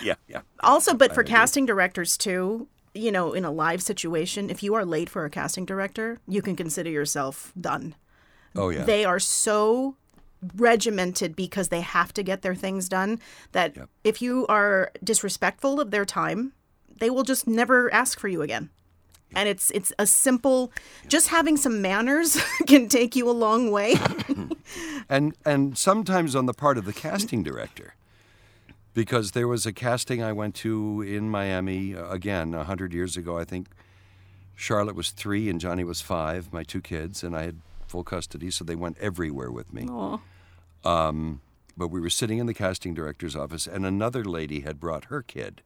yeah, 0.00 0.14
yeah. 0.28 0.42
Also, 0.60 0.94
but 0.94 1.12
for 1.12 1.24
casting 1.24 1.66
directors 1.66 2.16
too, 2.16 2.68
you 2.94 3.10
know, 3.10 3.32
in 3.32 3.44
a 3.44 3.50
live 3.50 3.82
situation, 3.82 4.48
if 4.48 4.62
you 4.62 4.74
are 4.74 4.84
late 4.84 5.10
for 5.10 5.24
a 5.24 5.30
casting 5.30 5.64
director, 5.64 6.20
you 6.28 6.40
can 6.40 6.54
consider 6.54 6.88
yourself 6.90 7.52
done. 7.60 7.96
Oh, 8.54 8.68
yeah. 8.68 8.84
They 8.84 9.04
are 9.04 9.18
so 9.18 9.96
regimented 10.56 11.34
because 11.34 11.68
they 11.68 11.80
have 11.80 12.12
to 12.14 12.22
get 12.22 12.42
their 12.42 12.54
things 12.54 12.88
done 12.88 13.18
that 13.52 13.76
Yep. 13.76 13.88
if 14.04 14.22
you 14.22 14.46
are 14.48 14.90
disrespectful 15.02 15.80
of 15.80 15.90
their 15.90 16.04
time, 16.04 16.52
they 17.00 17.10
will 17.10 17.24
just 17.24 17.46
never 17.46 17.92
ask 17.92 18.18
for 18.18 18.28
you 18.28 18.42
again. 18.42 18.70
And 19.34 19.46
it's 19.48 19.70
it's 19.72 19.92
a 19.98 20.06
simple 20.06 20.72
just 21.06 21.28
having 21.28 21.56
some 21.58 21.82
manners 21.82 22.40
can 22.66 22.88
take 22.88 23.14
you 23.14 23.28
a 23.28 23.32
long 23.32 23.70
way. 23.70 23.94
and 25.08 25.34
and 25.44 25.76
sometimes 25.76 26.34
on 26.34 26.46
the 26.46 26.54
part 26.54 26.78
of 26.78 26.86
the 26.86 26.94
casting 26.94 27.42
director 27.42 27.94
because 28.94 29.32
there 29.32 29.46
was 29.46 29.66
a 29.66 29.72
casting 29.72 30.22
I 30.22 30.32
went 30.32 30.54
to 30.56 31.02
in 31.02 31.28
Miami 31.28 31.94
uh, 31.94 32.08
again 32.08 32.54
a 32.54 32.64
hundred 32.64 32.94
years 32.94 33.16
ago 33.18 33.38
I 33.38 33.44
think 33.44 33.66
Charlotte 34.54 34.96
was 34.96 35.10
three 35.10 35.50
and 35.50 35.60
Johnny 35.60 35.84
was 35.84 36.00
five 36.00 36.50
my 36.52 36.62
two 36.62 36.80
kids 36.80 37.22
and 37.22 37.36
I 37.36 37.42
had 37.44 37.60
full 37.88 38.04
custody 38.04 38.50
so 38.50 38.64
they 38.64 38.74
went 38.76 38.96
everywhere 38.98 39.50
with 39.50 39.72
me 39.72 39.88
um, 40.84 41.40
but 41.76 41.88
we 41.88 42.00
were 42.00 42.10
sitting 42.10 42.38
in 42.38 42.46
the 42.46 42.54
casting 42.54 42.94
director's 42.94 43.36
office 43.36 43.66
and 43.66 43.84
another 43.86 44.24
lady 44.24 44.60
had 44.60 44.78
brought 44.80 45.06
her 45.06 45.22
kid 45.22 45.62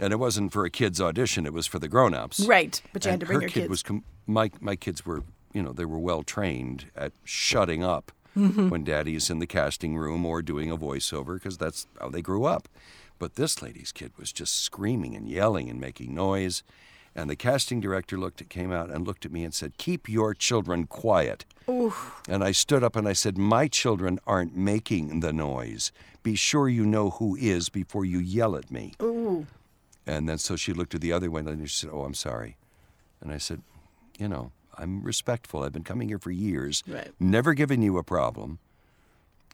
and 0.00 0.12
it 0.12 0.16
wasn't 0.16 0.52
for 0.52 0.64
a 0.64 0.70
kid's 0.70 1.00
audition 1.00 1.46
it 1.46 1.52
was 1.52 1.66
for 1.66 1.78
the 1.78 1.88
grown-ups 1.88 2.40
right. 2.46 2.80
But 2.92 3.04
you 3.04 3.10
had 3.10 3.20
to 3.20 3.26
bring 3.26 3.38
her 3.38 3.42
your 3.42 3.48
kid 3.50 3.60
kids. 3.62 3.70
was 3.70 3.82
com- 3.82 4.04
my 4.26 4.50
my 4.60 4.76
kids 4.76 5.04
were 5.06 5.22
you 5.52 5.62
know 5.62 5.72
they 5.72 5.84
were 5.84 5.98
well 5.98 6.22
trained 6.22 6.86
at 6.96 7.12
shutting 7.24 7.82
up 7.84 8.12
Mm-hmm. 8.36 8.68
when 8.68 8.84
daddy 8.84 9.16
is 9.16 9.30
in 9.30 9.40
the 9.40 9.48
casting 9.48 9.96
room 9.96 10.24
or 10.24 10.42
doing 10.42 10.70
a 10.70 10.76
voiceover 10.76 11.34
because 11.34 11.56
that's 11.58 11.88
how 12.00 12.08
they 12.08 12.22
grew 12.22 12.44
up 12.44 12.68
but 13.18 13.34
this 13.34 13.60
lady's 13.62 13.90
kid 13.90 14.12
was 14.16 14.30
just 14.32 14.60
screaming 14.62 15.16
and 15.16 15.28
yelling 15.28 15.68
and 15.68 15.80
making 15.80 16.14
noise 16.14 16.62
and 17.18 17.28
the 17.28 17.36
casting 17.36 17.80
director 17.80 18.16
looked 18.16 18.40
at 18.40 18.48
came 18.48 18.72
out 18.72 18.90
and 18.90 19.06
looked 19.06 19.26
at 19.26 19.32
me 19.32 19.42
and 19.44 19.52
said 19.52 19.76
keep 19.76 20.08
your 20.08 20.34
children 20.34 20.86
quiet 20.86 21.44
and 22.28 22.42
I 22.42 22.52
stood 22.52 22.82
up 22.82 22.96
and 22.96 23.06
I 23.06 23.12
said, 23.12 23.36
My 23.36 23.68
children 23.68 24.18
aren't 24.26 24.56
making 24.56 25.20
the 25.20 25.32
noise. 25.34 25.92
Be 26.22 26.34
sure 26.34 26.68
you 26.68 26.86
know 26.86 27.10
who 27.10 27.36
is 27.36 27.68
before 27.68 28.04
you 28.06 28.18
yell 28.18 28.56
at 28.56 28.70
me. 28.70 28.94
And 30.06 30.26
then 30.28 30.38
so 30.38 30.56
she 30.56 30.72
looked 30.72 30.94
at 30.94 31.02
the 31.02 31.12
other 31.12 31.30
one 31.30 31.46
and 31.46 31.68
she 31.68 31.76
said, 31.76 31.90
Oh, 31.92 32.04
I'm 32.04 32.14
sorry. 32.14 32.56
And 33.20 33.30
I 33.32 33.38
said, 33.38 33.60
You 34.18 34.28
know, 34.28 34.52
I'm 34.78 35.02
respectful. 35.02 35.62
I've 35.62 35.72
been 35.72 35.84
coming 35.84 36.08
here 36.08 36.18
for 36.18 36.30
years, 36.30 36.82
Right. 36.86 37.12
never 37.20 37.52
given 37.52 37.82
you 37.82 37.98
a 37.98 38.02
problem. 38.02 38.58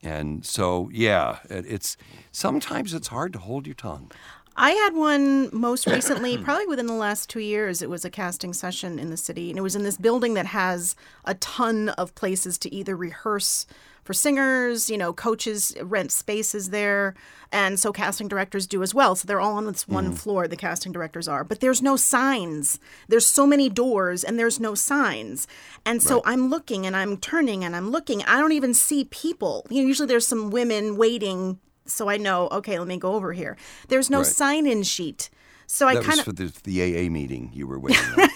And 0.03 0.45
so, 0.47 0.91
yeah, 0.93 1.39
it, 1.51 1.65
it's 1.67 1.97
sometimes 2.31 2.95
it's 2.95 3.09
hard 3.09 3.33
to 3.33 3.39
hold 3.41 3.67
your 3.67 3.75
tongue. 3.75 4.13
I 4.57 4.71
had 4.71 4.95
one 4.95 5.51
most 5.53 5.87
recently, 5.87 6.39
probably 6.45 6.67
within 6.67 6.87
the 6.87 6.95
last 6.95 7.29
two 7.29 7.41
years. 7.41 7.83
It 7.83 7.91
was 7.91 8.05
a 8.05 8.11
casting 8.11 8.53
session 8.53 8.99
in 8.99 9.11
the 9.11 9.17
city, 9.17 9.51
and 9.51 9.59
it 9.59 9.63
was 9.63 9.77
in 9.77 9.83
this 9.83 9.97
building 9.97 10.35
that 10.35 10.47
has 10.47 10.95
a 11.25 11.35
ton 11.35 11.89
of 11.91 12.15
places 12.15 12.59
to 12.59 12.75
either 12.75 12.97
rehearse 12.97 13.67
for 14.05 14.13
singers, 14.13 14.91
you 14.91 14.99
know, 14.99 15.15
coaches 15.15 15.75
rent 15.83 16.13
spaces 16.13 16.71
there, 16.71 17.15
and 17.51 17.81
so 17.81 17.91
casting 17.91 18.29
directors 18.29 18.67
do 18.67 18.83
as 18.83 18.95
well. 18.95 19.17
So 19.17 19.27
they're 19.27 19.41
all 19.41 19.55
on 19.55 19.65
this 19.65 19.89
one 19.89 20.13
mm. 20.13 20.19
floor, 20.19 20.47
the 20.47 20.57
casting 20.57 20.93
directors 20.93 21.27
are, 21.27 21.43
but 21.43 21.61
there's 21.61 21.81
no 21.81 21.97
signs. 21.97 22.79
There's 23.09 23.27
so 23.27 23.47
many 23.47 23.71
doors, 23.71 24.23
and 24.23 24.39
there's 24.39 24.61
no 24.61 24.75
signs. 24.75 25.49
And 25.87 26.03
so 26.03 26.21
I'm 26.27 26.51
looking 26.51 26.87
and 26.87 26.95
I'm 26.95 27.17
turning 27.17 27.65
and 27.65 27.75
I'm 27.75 27.91
looking. 27.91 28.23
I 28.25 28.39
don't 28.41 28.53
even 28.53 28.75
see 28.75 29.05
people. 29.07 29.67
You 29.71 29.83
know, 29.83 29.89
usually 29.89 30.09
there's 30.09 30.27
some 30.27 30.51
women 30.51 30.97
waiting 30.97 31.59
so 31.87 32.09
I 32.09 32.17
know, 32.17 32.49
okay, 32.51 32.79
let 32.79 32.89
me 32.89 32.97
go 32.99 33.15
over 33.15 33.33
here. 33.33 33.57
There's 33.89 34.11
no 34.11 34.19
Right. 34.19 34.27
sign 34.27 34.67
in 34.67 34.83
sheet. 34.83 35.31
So 35.67 35.87
I 35.89 35.97
kind 35.97 36.19
of 36.19 36.25
for 36.27 36.33
the, 36.33 36.53
the 36.65 36.83
AA 36.83 37.11
meeting 37.11 37.51
you 37.55 37.67
were 37.67 37.79
waiting 37.79 38.05
on. 38.17 38.29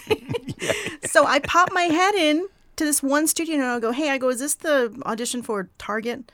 so 1.07 1.25
I 1.27 1.39
pop 1.41 1.71
my 1.73 1.83
head 1.83 2.15
in 2.15 2.49
to 2.77 2.85
this 2.85 3.03
one 3.03 3.27
studio 3.27 3.55
and 3.57 3.65
I 3.65 3.79
go, 3.81 3.93
"Hey, 3.93 4.11
I 4.11 4.19
go, 4.19 4.29
is 4.31 4.39
this 4.41 4.55
the 4.55 5.01
audition 5.05 5.43
for 5.43 5.69
Target?" 5.79 6.31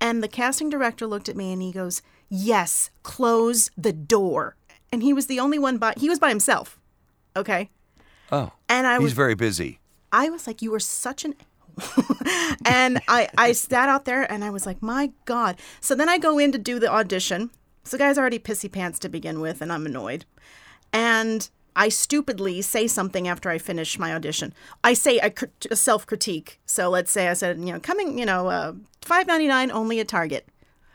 And 0.00 0.22
the 0.22 0.28
casting 0.28 0.68
director 0.68 1.06
looked 1.06 1.28
at 1.30 1.36
me 1.36 1.52
and 1.52 1.62
he 1.62 1.72
goes, 1.72 2.02
"Yes, 2.28 2.90
close 3.02 3.70
the 3.78 3.92
door." 3.94 4.56
And 4.92 5.02
he 5.02 5.12
was 5.12 5.26
the 5.26 5.40
only 5.40 5.58
one 5.58 5.78
by 5.78 5.94
he 5.96 6.08
was 6.08 6.18
by 6.18 6.28
himself. 6.28 6.78
Okay? 7.34 7.70
Oh, 8.30 8.52
And 8.68 8.86
I 8.86 8.94
he's 8.94 9.04
was 9.04 9.12
very 9.14 9.34
busy. 9.34 9.78
I 10.12 10.28
was 10.30 10.46
like, 10.46 10.60
"You 10.60 10.70
were 10.70 10.80
such 10.80 11.24
an." 11.24 11.34
and 12.64 13.00
I 13.08 13.28
I 13.36 13.52
sat 13.52 13.88
out 13.88 14.04
there 14.04 14.30
and 14.30 14.44
I 14.44 14.50
was 14.50 14.66
like, 14.66 14.82
"My 14.82 15.12
God!" 15.24 15.56
So 15.80 15.94
then 15.94 16.08
I 16.08 16.18
go 16.18 16.38
in 16.38 16.52
to 16.52 16.58
do 16.58 16.78
the 16.78 16.90
audition. 16.90 17.50
So 17.84 17.98
guy's 17.98 18.18
already 18.18 18.38
pissy 18.38 18.70
pants 18.70 18.98
to 19.00 19.08
begin 19.08 19.40
with, 19.40 19.60
and 19.60 19.72
I'm 19.72 19.86
annoyed. 19.86 20.24
And 20.92 21.48
I 21.76 21.90
stupidly 21.90 22.62
say 22.62 22.86
something 22.86 23.28
after 23.28 23.50
I 23.50 23.58
finish 23.58 23.98
my 23.98 24.14
audition. 24.14 24.54
I 24.82 24.94
say 24.94 25.18
a, 25.18 25.32
a 25.70 25.76
self 25.76 26.06
critique. 26.06 26.58
So 26.64 26.88
let's 26.88 27.10
say 27.10 27.28
I 27.28 27.34
said, 27.34 27.58
you 27.58 27.72
know, 27.72 27.80
coming, 27.80 28.18
you 28.18 28.24
know, 28.24 28.48
uh, 28.48 28.72
five 29.02 29.26
ninety 29.26 29.46
nine 29.46 29.70
only 29.70 30.00
at 30.00 30.08
Target. 30.08 30.48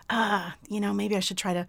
Uh, 0.09 0.51
you 0.67 0.81
know, 0.81 0.91
maybe 0.91 1.15
I 1.15 1.19
should 1.19 1.37
try 1.37 1.53
to. 1.53 1.67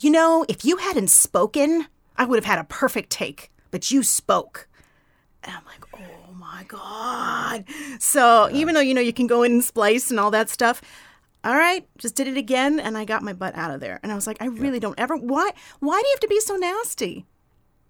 You 0.00 0.10
know, 0.10 0.44
if 0.48 0.64
you 0.64 0.76
hadn't 0.76 1.08
spoken, 1.08 1.86
I 2.16 2.26
would 2.26 2.36
have 2.36 2.44
had 2.44 2.58
a 2.58 2.64
perfect 2.64 3.10
take. 3.10 3.50
But 3.70 3.90
you 3.90 4.02
spoke. 4.02 4.68
And 5.42 5.56
I'm 5.56 5.64
like, 5.64 5.84
oh 5.94 6.13
my 6.54 6.64
God. 6.64 7.64
So 7.98 8.48
even 8.52 8.74
though, 8.74 8.80
you 8.80 8.94
know, 8.94 9.00
you 9.00 9.12
can 9.12 9.26
go 9.26 9.42
in 9.42 9.52
and 9.52 9.64
splice 9.64 10.10
and 10.10 10.20
all 10.20 10.30
that 10.30 10.48
stuff, 10.48 10.80
all 11.42 11.56
right, 11.56 11.86
just 11.98 12.14
did 12.14 12.28
it 12.28 12.36
again 12.36 12.78
and 12.78 12.96
I 12.96 13.04
got 13.04 13.22
my 13.22 13.32
butt 13.32 13.56
out 13.56 13.74
of 13.74 13.80
there. 13.80 14.00
And 14.02 14.12
I 14.12 14.14
was 14.14 14.26
like, 14.26 14.40
I 14.40 14.46
really 14.46 14.80
don't 14.80 14.98
ever, 14.98 15.16
why, 15.16 15.50
why 15.80 16.00
do 16.00 16.06
you 16.06 16.14
have 16.14 16.20
to 16.20 16.28
be 16.28 16.40
so 16.40 16.56
nasty? 16.56 17.26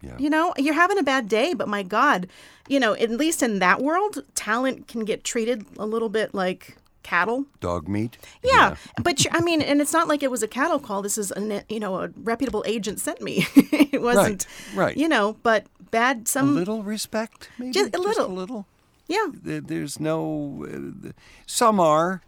Yeah. 0.03 0.16
You 0.18 0.31
know, 0.31 0.55
you're 0.57 0.74
having 0.74 0.98
a 0.98 1.03
bad 1.03 1.29
day, 1.29 1.55
but 1.55 1.68
my 1.68 1.83
God, 1.83 2.27
you 2.68 2.81
know, 2.81 2.94
at 2.94 3.11
least 3.11 3.42
in 3.42 3.59
that 3.61 3.81
world, 3.81 4.22
talent 4.35 4.88
can 4.88 5.05
get 5.05 5.24
treated 5.24 5.64
a 5.79 5.87
little 5.87 6.09
bit 6.09 6.35
like 6.35 6.77
cattle. 7.05 7.47
Dog 7.61 7.87
meat. 7.87 8.19
Yeah, 8.43 8.75
but 9.03 9.25
I 9.31 9.40
mean, 9.40 9.62
and 9.62 9.81
it's 9.81 9.93
not 9.93 10.09
like 10.09 10.25
it 10.25 10.31
was 10.31 10.43
a 10.43 10.49
cattle 10.49 10.81
call. 10.81 11.03
This 11.03 11.17
is 11.17 11.31
a 11.31 11.62
you 11.69 11.79
know 11.79 12.01
a 12.01 12.09
reputable 12.17 12.64
agent 12.67 12.99
sent 12.99 13.21
me. 13.23 13.47
it 13.55 14.03
wasn't 14.03 14.49
right. 14.75 14.97
You 14.97 15.09
know, 15.09 15.37
but 15.45 15.67
bad 15.93 16.23
A 16.25 16.29
some 16.29 16.57
little 16.57 16.83
respect, 16.83 17.49
maybe. 17.59 17.73
Just 17.73 17.95
a 17.95 18.01
little. 18.01 18.27
a 18.27 18.35
little. 18.35 18.67
yeah. 19.07 19.27
There's 19.33 20.01
no. 20.01 20.67
Uh, 21.07 21.12
some 21.47 21.79
are, 21.79 22.23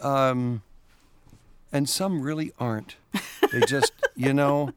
um, 0.00 0.62
and 1.72 1.88
some 1.88 2.22
really 2.22 2.52
aren't. 2.60 2.96
They 3.50 3.60
just, 3.60 3.92
you 4.14 4.32
know, 4.32 4.72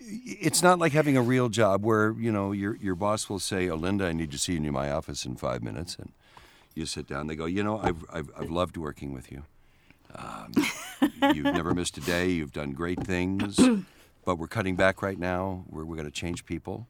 it's 0.00 0.62
not 0.62 0.78
like 0.78 0.92
having 0.92 1.16
a 1.16 1.22
real 1.22 1.48
job 1.48 1.84
where 1.84 2.12
you 2.18 2.32
know 2.32 2.52
your 2.52 2.76
your 2.76 2.94
boss 2.94 3.28
will 3.28 3.38
say, 3.38 3.68
"Oh, 3.68 3.76
Linda, 3.76 4.06
I 4.06 4.12
need 4.12 4.30
to 4.32 4.38
see 4.38 4.54
you 4.54 4.58
in 4.58 4.72
my 4.72 4.90
office 4.90 5.24
in 5.24 5.36
five 5.36 5.62
minutes," 5.62 5.96
and 5.96 6.12
you 6.74 6.86
sit 6.86 7.06
down. 7.06 7.26
They 7.26 7.36
go, 7.36 7.46
"You 7.46 7.62
know, 7.62 7.78
I've 7.78 8.04
I've, 8.12 8.30
I've 8.38 8.50
loved 8.50 8.76
working 8.76 9.12
with 9.12 9.30
you. 9.32 9.44
Um, 10.14 10.52
you've 11.34 11.54
never 11.54 11.74
missed 11.74 11.96
a 11.98 12.00
day. 12.00 12.28
You've 12.30 12.52
done 12.52 12.72
great 12.72 13.00
things, 13.04 13.58
but 14.24 14.36
we're 14.36 14.48
cutting 14.48 14.76
back 14.76 15.02
right 15.02 15.18
now. 15.18 15.64
We're 15.68 15.84
we're 15.84 15.96
going 15.96 16.06
to 16.06 16.12
change 16.12 16.44
people." 16.44 16.86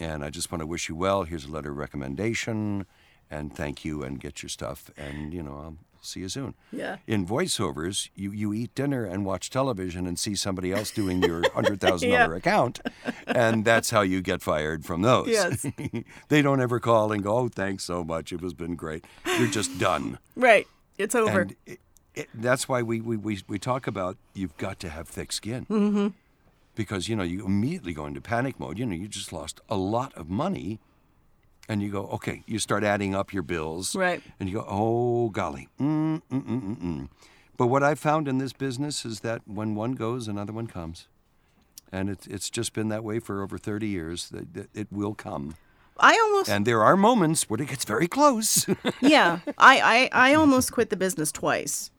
and 0.00 0.24
I 0.24 0.30
just 0.30 0.50
want 0.50 0.60
to 0.60 0.66
wish 0.66 0.88
you 0.88 0.94
well. 0.96 1.24
Here's 1.24 1.44
a 1.44 1.50
letter 1.50 1.70
of 1.70 1.76
recommendation, 1.76 2.86
and 3.30 3.54
thank 3.54 3.84
you, 3.84 4.02
and 4.02 4.20
get 4.20 4.42
your 4.42 4.48
stuff, 4.50 4.90
and 4.96 5.32
you 5.34 5.42
know 5.42 5.52
I'll 5.52 5.76
see 6.02 6.20
you 6.20 6.28
soon. 6.28 6.54
Yeah. 6.70 6.96
In 7.06 7.26
voiceovers, 7.26 8.10
you 8.14 8.30
you 8.32 8.52
eat 8.52 8.74
dinner 8.74 9.04
and 9.04 9.24
watch 9.24 9.48
television 9.50 10.06
and 10.06 10.18
see 10.18 10.34
somebody 10.34 10.72
else 10.72 10.90
doing 10.90 11.22
your 11.22 11.42
hundred 11.54 11.80
thousand 11.80 12.10
Yeah. 12.10 12.24
dollar 12.24 12.36
account, 12.36 12.80
and 13.26 13.64
that's 13.64 13.90
how 13.90 14.02
you 14.02 14.20
get 14.20 14.42
fired 14.42 14.84
from 14.84 15.02
those. 15.02 15.28
Yes. 15.28 15.66
they 16.28 16.42
don't 16.42 16.60
ever 16.60 16.80
call 16.80 17.12
and 17.12 17.22
go, 17.22 17.38
"Oh, 17.38 17.48
thanks 17.48 17.84
so 17.84 18.04
much. 18.04 18.32
It 18.32 18.40
has 18.40 18.54
been 18.54 18.76
great." 18.76 19.04
You're 19.38 19.48
just 19.48 19.78
done. 19.78 20.18
Right. 20.36 20.66
It's 20.98 21.14
over. 21.14 21.42
And 21.42 21.56
it, 22.14 22.28
that's 22.34 22.68
why 22.68 22.82
we, 22.82 23.00
we, 23.00 23.16
we, 23.16 23.40
we 23.48 23.58
talk 23.58 23.86
about 23.86 24.18
you've 24.34 24.56
got 24.58 24.78
to 24.80 24.90
have 24.90 25.08
thick 25.08 25.32
skin. 25.32 25.64
Mm-hmm. 25.70 26.08
Because, 26.74 27.08
you 27.08 27.16
know, 27.16 27.22
you 27.22 27.44
immediately 27.44 27.92
go 27.92 28.06
into 28.06 28.20
panic 28.20 28.58
mode. 28.60 28.78
You 28.78 28.86
know, 28.86 28.94
you 28.94 29.08
just 29.08 29.32
lost 29.32 29.60
a 29.68 29.76
lot 29.76 30.14
of 30.14 30.28
money. 30.28 30.78
And 31.68 31.82
you 31.82 31.90
go, 31.90 32.06
okay, 32.08 32.42
you 32.46 32.58
start 32.58 32.84
adding 32.84 33.14
up 33.14 33.32
your 33.32 33.42
bills. 33.42 33.94
Right. 33.94 34.22
And 34.40 34.48
you 34.48 34.56
go, 34.56 34.66
oh, 34.68 35.28
golly. 35.30 35.68
Mm, 35.80 36.20
mm, 36.30 36.42
mm, 36.42 36.62
mm, 36.62 36.82
mm. 36.82 37.08
But 37.56 37.68
what 37.68 37.82
I've 37.82 38.00
found 38.00 38.26
in 38.26 38.38
this 38.38 38.52
business 38.52 39.04
is 39.04 39.20
that 39.20 39.42
when 39.46 39.74
one 39.74 39.92
goes, 39.92 40.26
another 40.26 40.52
one 40.52 40.66
comes. 40.66 41.06
And 41.92 42.10
it's, 42.10 42.26
it's 42.26 42.50
just 42.50 42.72
been 42.72 42.88
that 42.88 43.04
way 43.04 43.20
for 43.20 43.42
over 43.42 43.58
30 43.58 43.86
years. 43.86 44.28
That, 44.30 44.54
that 44.54 44.68
it 44.74 44.88
will 44.90 45.14
come. 45.14 45.54
I 45.98 46.18
almost 46.24 46.48
And 46.50 46.66
there 46.66 46.82
are 46.82 46.96
moments 46.96 47.48
when 47.48 47.60
it 47.60 47.68
gets 47.68 47.84
very 47.84 48.08
close. 48.08 48.66
yeah. 49.00 49.40
I, 49.58 50.08
I 50.12 50.30
I 50.30 50.34
almost 50.34 50.72
quit 50.72 50.90
the 50.90 50.96
business 50.96 51.30
twice. 51.30 51.90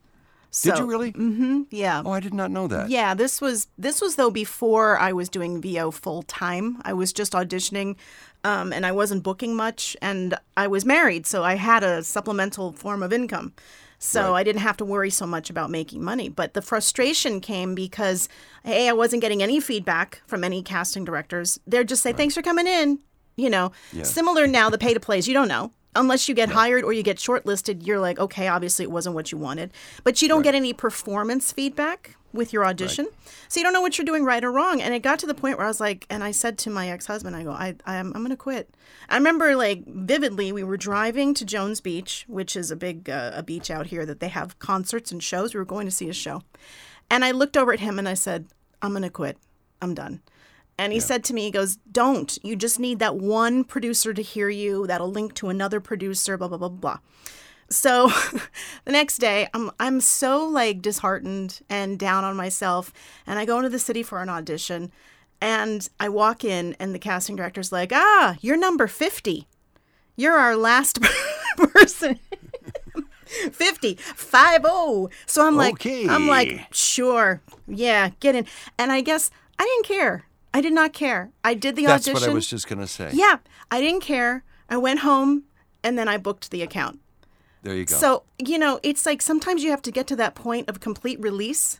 Did 0.61 0.77
you 0.77 0.85
really? 0.85 1.11
Mm, 1.13 1.65
Yeah. 1.71 2.01
Oh, 2.05 2.11
I 2.11 2.19
did 2.19 2.33
not 2.33 2.51
know 2.51 2.67
that. 2.67 2.89
Yeah, 2.89 3.13
this 3.15 3.41
was 3.41 3.67
this 3.77 4.01
was 4.01 4.15
though 4.15 4.29
before 4.29 4.97
I 4.99 5.11
was 5.11 5.29
doing 5.29 5.61
VO 5.61 5.91
full 5.91 6.23
time. 6.23 6.79
I 6.83 6.93
was 6.93 7.11
just 7.11 7.33
auditioning, 7.33 7.95
um, 8.43 8.71
and 8.71 8.85
I 8.85 8.91
wasn't 8.91 9.23
booking 9.23 9.55
much, 9.55 9.97
and 10.01 10.35
I 10.55 10.67
was 10.67 10.85
married, 10.85 11.25
so 11.25 11.43
I 11.43 11.55
had 11.55 11.83
a 11.83 12.03
supplemental 12.03 12.71
form 12.73 13.01
of 13.03 13.11
income. 13.11 13.53
So 13.99 14.31
Right. 14.33 14.39
I 14.39 14.43
didn't 14.43 14.61
have 14.61 14.75
to 14.77 14.85
worry 14.85 15.09
so 15.09 15.25
much 15.25 15.49
about 15.49 15.69
making 15.71 16.03
money. 16.03 16.27
But 16.29 16.53
the 16.53 16.61
frustration 16.61 17.39
came 17.39 17.73
because 17.73 18.27
hey, 18.63 18.89
I 18.89 18.93
wasn't 18.93 19.21
getting 19.21 19.41
any 19.41 19.59
feedback 19.59 20.21
from 20.27 20.43
any 20.43 20.61
casting 20.61 21.05
directors. 21.05 21.59
They're 21.65 21.83
just 21.85 22.03
say, 22.03 22.13
"Thanks 22.13 22.35
for 22.35 22.41
coming 22.41 22.67
in." 22.67 22.99
You 23.37 23.49
know, 23.49 23.71
similar 24.03 24.45
now 24.45 24.69
the 24.69 24.77
pay 24.77 24.93
to 24.93 24.99
plays. 24.99 25.27
You 25.27 25.33
don't 25.33 25.47
know 25.47 25.71
unless 25.95 26.27
you 26.27 26.36
get 26.36 26.49
hired 26.49 26.84
or 26.84 26.93
you 26.93 27.03
get 27.03 27.17
shortlisted. 27.17 27.86
You're 27.86 27.99
like, 27.99 28.19
okay, 28.19 28.47
obviously 28.47 28.84
it 28.84 28.91
wasn't 28.91 29.15
what 29.15 29.32
you 29.32 29.38
wanted, 29.38 29.71
but 30.03 30.21
you 30.21 30.27
don't 30.27 30.41
get 30.41 30.56
any 30.56 30.73
performance 30.73 31.51
feedback 31.51 32.15
with 32.34 32.51
your 32.51 32.65
audition, 32.65 33.08
so 33.47 33.60
you 33.60 33.63
don't 33.63 33.73
know 33.73 33.82
what 33.82 33.97
you're 33.97 34.06
doing 34.06 34.25
right 34.25 34.43
or 34.43 34.51
wrong. 34.51 34.82
And 34.82 34.91
it 34.91 35.01
got 35.01 35.19
to 35.19 35.27
the 35.27 35.36
point 35.36 35.58
where 35.58 35.67
I 35.67 35.69
was 35.69 35.79
like, 35.79 36.08
and 36.10 36.23
I 36.23 36.32
said 36.32 36.58
to 36.60 36.71
my 36.71 36.89
ex 36.89 37.06
husband, 37.06 37.36
I 37.36 37.43
go, 37.43 37.51
I, 37.51 37.75
I'm, 37.86 38.12
I'm 38.15 38.23
gonna 38.23 38.36
quit. 38.36 38.75
I 39.08 39.15
remember 39.17 39.56
like 39.56 39.86
vividly, 39.86 40.51
we 40.51 40.63
were 40.63 40.77
driving 40.77 41.36
to 41.36 41.45
Jones 41.45 41.79
Beach, 41.79 42.25
which 42.27 42.56
is 42.56 42.71
a 42.71 42.75
big 42.75 43.10
uh, 43.10 43.32
a 43.36 43.43
beach 43.43 43.69
out 43.69 43.88
here 43.88 44.06
that 44.08 44.19
they 44.19 44.29
have 44.29 44.58
concerts 44.58 45.12
and 45.12 45.21
shows. 45.21 45.53
We 45.53 45.60
were 45.60 45.65
going 45.65 45.86
to 45.86 45.91
see 45.91 46.10
a 46.10 46.13
show, 46.13 46.41
and 47.10 47.23
I 47.23 47.32
looked 47.32 47.56
over 47.56 47.71
at 47.71 47.79
him 47.79 47.99
and 47.99 48.10
I 48.10 48.15
said, 48.15 48.47
I'm 48.82 48.93
gonna 48.93 49.12
quit. 49.12 49.38
I'm 49.79 49.93
done. 49.93 50.21
And 50.77 50.91
he 50.91 50.99
said 50.99 51.23
to 51.25 51.33
me, 51.33 51.43
he 51.43 51.51
goes, 51.51 51.77
Don't. 51.91 52.38
You 52.43 52.55
just 52.55 52.79
need 52.79 52.99
that 52.99 53.15
one 53.15 53.63
producer 53.63 54.13
to 54.13 54.21
hear 54.21 54.49
you. 54.49 54.88
That'll 54.88 55.12
link 55.12 55.33
to 55.36 55.49
another 55.49 55.79
producer, 55.79 56.38
blah, 56.38 56.47
blah, 56.47 56.57
blah, 56.57 56.69
blah. 56.69 56.97
So 57.69 58.07
the 58.86 58.91
next 58.91 59.17
day, 59.17 59.47
I'm, 59.53 59.71
I'm 59.79 60.01
so 60.01 60.45
like 60.45 60.81
disheartened 60.81 61.62
and 61.69 61.99
down 61.99 62.23
on 62.23 62.36
myself. 62.36 62.91
And 63.27 63.38
I 63.38 63.45
go 63.45 63.57
into 63.57 63.69
the 63.69 63.79
city 63.79 64.03
for 64.03 64.21
an 64.21 64.29
audition. 64.29 64.91
And 65.41 65.88
I 65.99 66.07
walk 66.09 66.45
in, 66.45 66.75
and 66.79 66.95
the 66.95 66.99
casting 66.99 67.36
director's 67.36 67.71
like, 67.71 67.91
Ah, 67.93 68.38
you're 68.41 68.57
number 68.57 68.88
50. 68.88 69.47
You're 70.15 70.38
our 70.38 70.55
last 70.55 70.99
person. 71.57 72.19
50 73.51 73.95
5 73.95 74.62
0 74.62 75.09
so 75.25 75.47
i'm 75.47 75.55
like 75.55 75.73
"Okay." 75.73 76.07
i'm 76.07 76.27
like 76.27 76.67
sure 76.71 77.41
yeah 77.67 78.09
get 78.19 78.36
in 78.36 78.45
and 78.77 78.91
i 78.91 79.01
guess 79.01 79.31
i 79.57 79.63
didn't 79.63 79.86
care 79.86 80.25
i 80.53 80.61
did 80.61 80.73
not 80.73 80.93
care 80.93 81.31
i 81.43 81.53
did 81.53 81.75
the 81.75 81.85
That's 81.85 82.03
audition 82.07 82.13
That's 82.13 82.25
what 82.27 82.31
I 82.31 82.33
was 82.33 82.47
just 82.47 82.67
going 82.67 82.79
to 82.79 82.87
say. 82.87 83.09
yeah 83.13 83.37
i 83.71 83.79
didn't 83.81 84.01
care 84.01 84.43
i 84.69 84.77
went 84.77 84.99
home 84.99 85.43
and 85.83 85.97
then 85.97 86.07
i 86.07 86.17
booked 86.17 86.51
the 86.51 86.61
account 86.61 86.99
There 87.63 87.75
you 87.75 87.85
go. 87.85 87.95
so 87.95 88.23
you 88.37 88.57
know 88.57 88.79
it's 88.83 89.05
like 89.05 89.21
sometimes 89.21 89.63
you 89.63 89.69
have 89.71 89.81
to 89.83 89.91
get 89.91 90.07
to 90.07 90.15
that 90.17 90.35
point 90.35 90.69
of 90.69 90.79
complete 90.79 91.19
release 91.19 91.79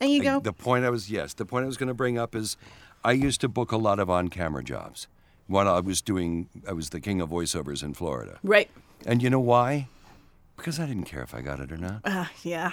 and 0.00 0.10
you 0.10 0.22
go 0.22 0.40
The 0.40 0.52
point 0.52 0.84
I 0.84 0.90
was 0.90 1.10
yes, 1.10 1.32
the 1.32 1.46
point 1.46 1.62
I 1.64 1.66
was 1.66 1.78
going 1.78 1.88
to 1.88 1.94
bring 1.94 2.18
up 2.18 2.34
is 2.34 2.58
I 3.02 3.12
used 3.12 3.40
to 3.40 3.48
book 3.48 3.72
a 3.72 3.78
lot 3.78 3.98
of 3.98 4.10
on-camera 4.10 4.62
jobs. 4.62 5.08
When 5.46 5.66
I 5.66 5.80
was 5.80 6.02
doing 6.02 6.48
I 6.68 6.72
was 6.74 6.90
the 6.90 7.00
king 7.00 7.22
of 7.22 7.30
voiceovers 7.30 7.82
in 7.82 7.94
Florida. 7.94 8.38
right 8.42 8.68
And 9.06 9.22
you 9.22 9.30
know 9.30 9.40
why? 9.40 9.88
Because 10.56 10.78
I 10.78 10.84
didn't 10.86 11.04
care 11.04 11.22
if 11.22 11.34
I 11.34 11.40
got 11.40 11.60
it 11.60 11.72
or 11.72 11.78
not. 11.78 12.00
uh, 12.04 12.26
yeah 12.42 12.72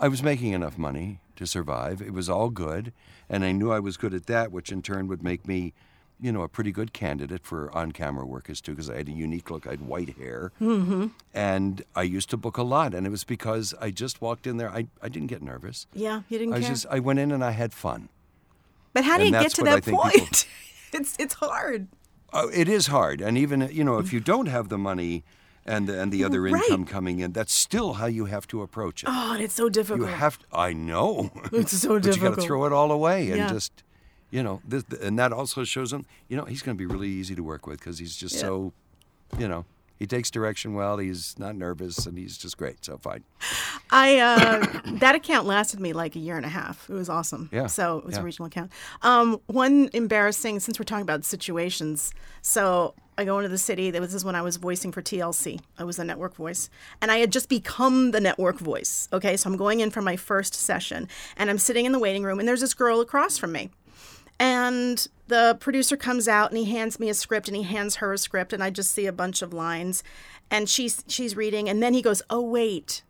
I 0.00 0.08
was 0.08 0.22
making 0.22 0.52
enough 0.52 0.78
money 0.78 1.20
to 1.36 1.46
survive. 1.46 2.00
It 2.00 2.12
was 2.12 2.28
all 2.28 2.48
good, 2.50 2.92
and 3.28 3.44
I 3.44 3.52
knew 3.52 3.70
I 3.70 3.80
was 3.80 3.96
good 3.96 4.14
at 4.14 4.26
that, 4.26 4.50
which 4.50 4.72
in 4.72 4.80
turn 4.82 5.06
would 5.08 5.22
make 5.22 5.46
me, 5.46 5.74
you 6.18 6.32
know, 6.32 6.42
a 6.42 6.48
pretty 6.48 6.72
good 6.72 6.92
candidate 6.94 7.44
for 7.44 7.70
on-camera 7.76 8.24
workers 8.26 8.60
too, 8.62 8.72
because 8.72 8.88
I 8.88 8.96
had 8.96 9.08
a 9.08 9.12
unique 9.12 9.50
look. 9.50 9.66
I 9.66 9.70
had 9.72 9.82
white 9.86 10.16
hair, 10.16 10.52
mm-hmm. 10.60 11.08
and 11.34 11.82
I 11.94 12.02
used 12.02 12.30
to 12.30 12.38
book 12.38 12.56
a 12.56 12.62
lot, 12.62 12.94
and 12.94 13.06
it 13.06 13.10
was 13.10 13.24
because 13.24 13.74
I 13.80 13.90
just 13.90 14.20
walked 14.22 14.46
in 14.46 14.56
there. 14.56 14.70
I, 14.70 14.86
I 15.02 15.08
didn't 15.10 15.28
get 15.28 15.42
nervous. 15.42 15.86
yeah 15.92 16.22
you 16.30 16.38
didn't 16.38 16.54
I 16.54 16.60
care 16.60 16.70
just 16.70 16.86
I 16.90 16.98
went 16.98 17.18
in 17.18 17.30
and 17.30 17.44
I 17.44 17.50
had 17.52 17.72
fun. 17.74 18.08
but 18.94 19.04
how 19.04 19.18
do 19.18 19.24
you 19.26 19.30
get 19.32 19.52
to 19.54 19.64
that 19.64 19.84
point 19.84 20.14
people- 20.14 20.34
it's 20.92 21.14
it's 21.18 21.34
hard 21.34 21.88
Uh, 22.32 22.46
it 22.52 22.68
is 22.68 22.86
hard, 22.86 23.20
and 23.20 23.36
even 23.36 23.68
you 23.72 23.84
know 23.84 23.98
if 23.98 24.12
you 24.14 24.20
don't 24.20 24.46
have 24.46 24.68
the 24.68 24.78
money 24.78 25.24
and 25.66 25.86
the, 25.88 26.00
and 26.00 26.10
the 26.12 26.24
other 26.24 26.40
Right. 26.42 26.54
income 26.64 26.84
coming 26.86 27.20
in, 27.20 27.32
that's 27.32 27.52
still 27.52 27.94
how 27.94 28.06
you 28.06 28.24
have 28.26 28.46
to 28.48 28.62
approach 28.62 29.02
it. 29.04 29.08
oh 29.10 29.32
and 29.34 29.42
it's 29.42 29.54
so 29.54 29.68
difficult 29.68 30.08
you 30.10 30.16
have. 30.16 30.38
to, 30.38 30.44
I 30.52 30.72
know. 30.72 31.30
It's 31.52 31.72
so 31.72 31.98
difficult. 31.98 32.02
but 32.02 32.16
you 32.16 32.22
got 32.30 32.34
to 32.40 32.46
throw 32.46 32.64
it 32.66 32.72
all 32.72 32.90
away 32.92 33.28
and 33.28 33.36
Yeah. 33.38 33.48
just, 33.48 33.82
you 34.30 34.42
know, 34.42 34.60
this, 34.66 34.84
and 35.02 35.18
that 35.18 35.32
also 35.32 35.64
shows 35.64 35.92
him. 35.92 36.06
You 36.28 36.36
know, 36.36 36.44
he's 36.44 36.62
going 36.62 36.76
to 36.76 36.78
be 36.78 36.86
really 36.86 37.08
easy 37.08 37.34
to 37.34 37.42
work 37.42 37.66
with 37.66 37.78
because 37.80 37.98
he's 37.98 38.16
just 38.16 38.34
Yeah. 38.36 38.40
so, 38.42 38.72
you 39.38 39.48
know, 39.48 39.64
he 40.00 40.06
takes 40.06 40.30
direction 40.30 40.72
well. 40.72 40.96
He's 40.96 41.38
not 41.38 41.54
nervous, 41.54 42.06
and 42.06 42.16
he's 42.16 42.38
just 42.38 42.56
great. 42.56 42.82
So 42.84 42.96
fine. 42.96 43.22
I 43.90 44.18
uh, 44.18 44.80
that 44.98 45.14
account 45.14 45.46
lasted 45.46 45.78
me 45.78 45.92
like 45.92 46.16
a 46.16 46.18
year 46.18 46.38
and 46.38 46.46
a 46.46 46.48
half. 46.48 46.88
It 46.88 46.94
was 46.94 47.10
awesome. 47.10 47.50
Yeah, 47.52 47.66
So 47.66 47.98
it 47.98 48.06
was 48.06 48.16
a 48.16 48.22
regional 48.22 48.46
account. 48.46 48.72
Um, 49.02 49.40
one 49.46 49.90
embarrassing 49.92 50.58
since 50.60 50.78
we're 50.78 50.84
talking 50.84 51.02
about 51.02 51.26
situations. 51.26 52.12
So 52.40 52.94
I 53.18 53.26
go 53.26 53.38
into 53.38 53.50
the 53.50 53.58
city. 53.58 53.90
This 53.90 54.14
is 54.14 54.24
when 54.24 54.34
I 54.34 54.40
was 54.40 54.56
voicing 54.56 54.90
for 54.90 55.02
TLC. 55.02 55.60
I 55.78 55.84
was 55.84 55.98
the 55.98 56.04
network 56.04 56.34
voice, 56.34 56.70
and 57.02 57.10
I 57.12 57.18
had 57.18 57.30
just 57.30 57.50
become 57.50 58.12
the 58.12 58.20
network 58.20 58.58
voice. 58.58 59.06
Okay, 59.12 59.36
so 59.36 59.50
I'm 59.50 59.58
going 59.58 59.80
in 59.80 59.90
for 59.90 60.00
my 60.00 60.16
first 60.16 60.54
session, 60.54 61.08
and 61.36 61.50
I'm 61.50 61.58
sitting 61.58 61.84
in 61.84 61.92
the 61.92 61.98
waiting 61.98 62.22
room, 62.22 62.38
and 62.38 62.48
there's 62.48 62.62
this 62.62 62.72
girl 62.72 63.00
across 63.02 63.36
from 63.36 63.52
me. 63.52 63.68
And 64.38 65.06
the 65.30 65.56
producer 65.60 65.96
comes 65.96 66.28
out 66.28 66.50
and 66.50 66.58
he 66.58 66.64
hands 66.66 67.00
me 67.00 67.08
a 67.08 67.14
script 67.14 67.48
and 67.48 67.56
he 67.56 67.62
hands 67.62 67.96
her 67.96 68.12
a 68.12 68.18
script 68.18 68.52
and 68.52 68.62
I 68.62 68.68
just 68.70 68.92
see 68.92 69.06
a 69.06 69.12
bunch 69.12 69.40
of 69.42 69.54
lines 69.54 70.02
and 70.50 70.68
she's 70.68 71.04
she's 71.06 71.36
reading 71.36 71.68
and 71.68 71.82
then 71.82 71.94
he 71.94 72.02
goes, 72.02 72.20
"Oh 72.28 72.42
wait." 72.42 73.02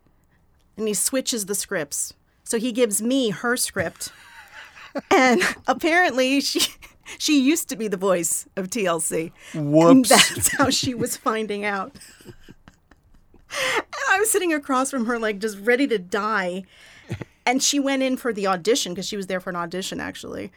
And 0.77 0.87
he 0.87 0.93
switches 0.93 1.47
the 1.47 1.55
scripts. 1.55 2.13
So 2.43 2.57
he 2.57 2.71
gives 2.71 3.01
me 3.01 3.31
her 3.31 3.57
script. 3.57 4.13
and 5.11 5.41
apparently 5.67 6.39
she 6.41 6.61
she 7.17 7.41
used 7.41 7.67
to 7.69 7.75
be 7.75 7.87
the 7.87 7.97
voice 7.97 8.47
of 8.55 8.69
TLC. 8.69 9.31
And 9.91 10.05
that's 10.05 10.55
how 10.55 10.69
she 10.69 10.93
was 10.93 11.17
finding 11.17 11.65
out. 11.65 11.95
And 13.75 13.85
I 14.09 14.19
was 14.19 14.29
sitting 14.31 14.53
across 14.53 14.91
from 14.91 15.05
her, 15.07 15.19
like 15.19 15.39
just 15.39 15.57
ready 15.59 15.87
to 15.87 15.97
die. 15.97 16.63
And 17.45 17.61
she 17.61 17.79
went 17.79 18.03
in 18.03 18.15
for 18.15 18.31
the 18.31 18.47
audition 18.47 18.93
because 18.93 19.07
she 19.07 19.17
was 19.17 19.27
there 19.27 19.39
for 19.39 19.49
an 19.49 19.55
audition, 19.55 19.99
actually. 19.99 20.51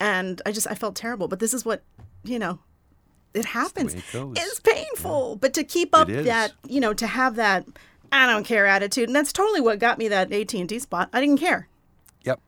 And 0.00 0.40
I 0.46 0.52
just, 0.52 0.66
I 0.68 0.74
felt 0.74 0.96
terrible. 0.96 1.28
But 1.28 1.38
this 1.38 1.54
is 1.54 1.64
what, 1.64 1.82
you 2.24 2.38
know, 2.38 2.58
it 3.34 3.44
happens. 3.44 3.94
it. 3.94 4.02
It's 4.12 4.60
painful. 4.60 5.36
But 5.36 5.54
to 5.54 5.62
keep 5.62 5.94
up 5.94 6.08
that, 6.08 6.52
you 6.66 6.80
know, 6.80 6.92
to 6.94 7.06
have 7.06 7.36
that, 7.36 7.66
I 8.10 8.26
don't 8.26 8.44
care 8.44 8.66
attitude. 8.66 9.08
And 9.08 9.14
that's 9.14 9.32
totally 9.32 9.60
what 9.60 9.78
got 9.78 9.98
me 9.98 10.08
that 10.08 10.32
AT&T 10.32 10.78
spot. 10.80 11.10
I 11.12 11.20
didn't 11.20 11.38
care. 11.38 11.68
Yep. 12.24 12.40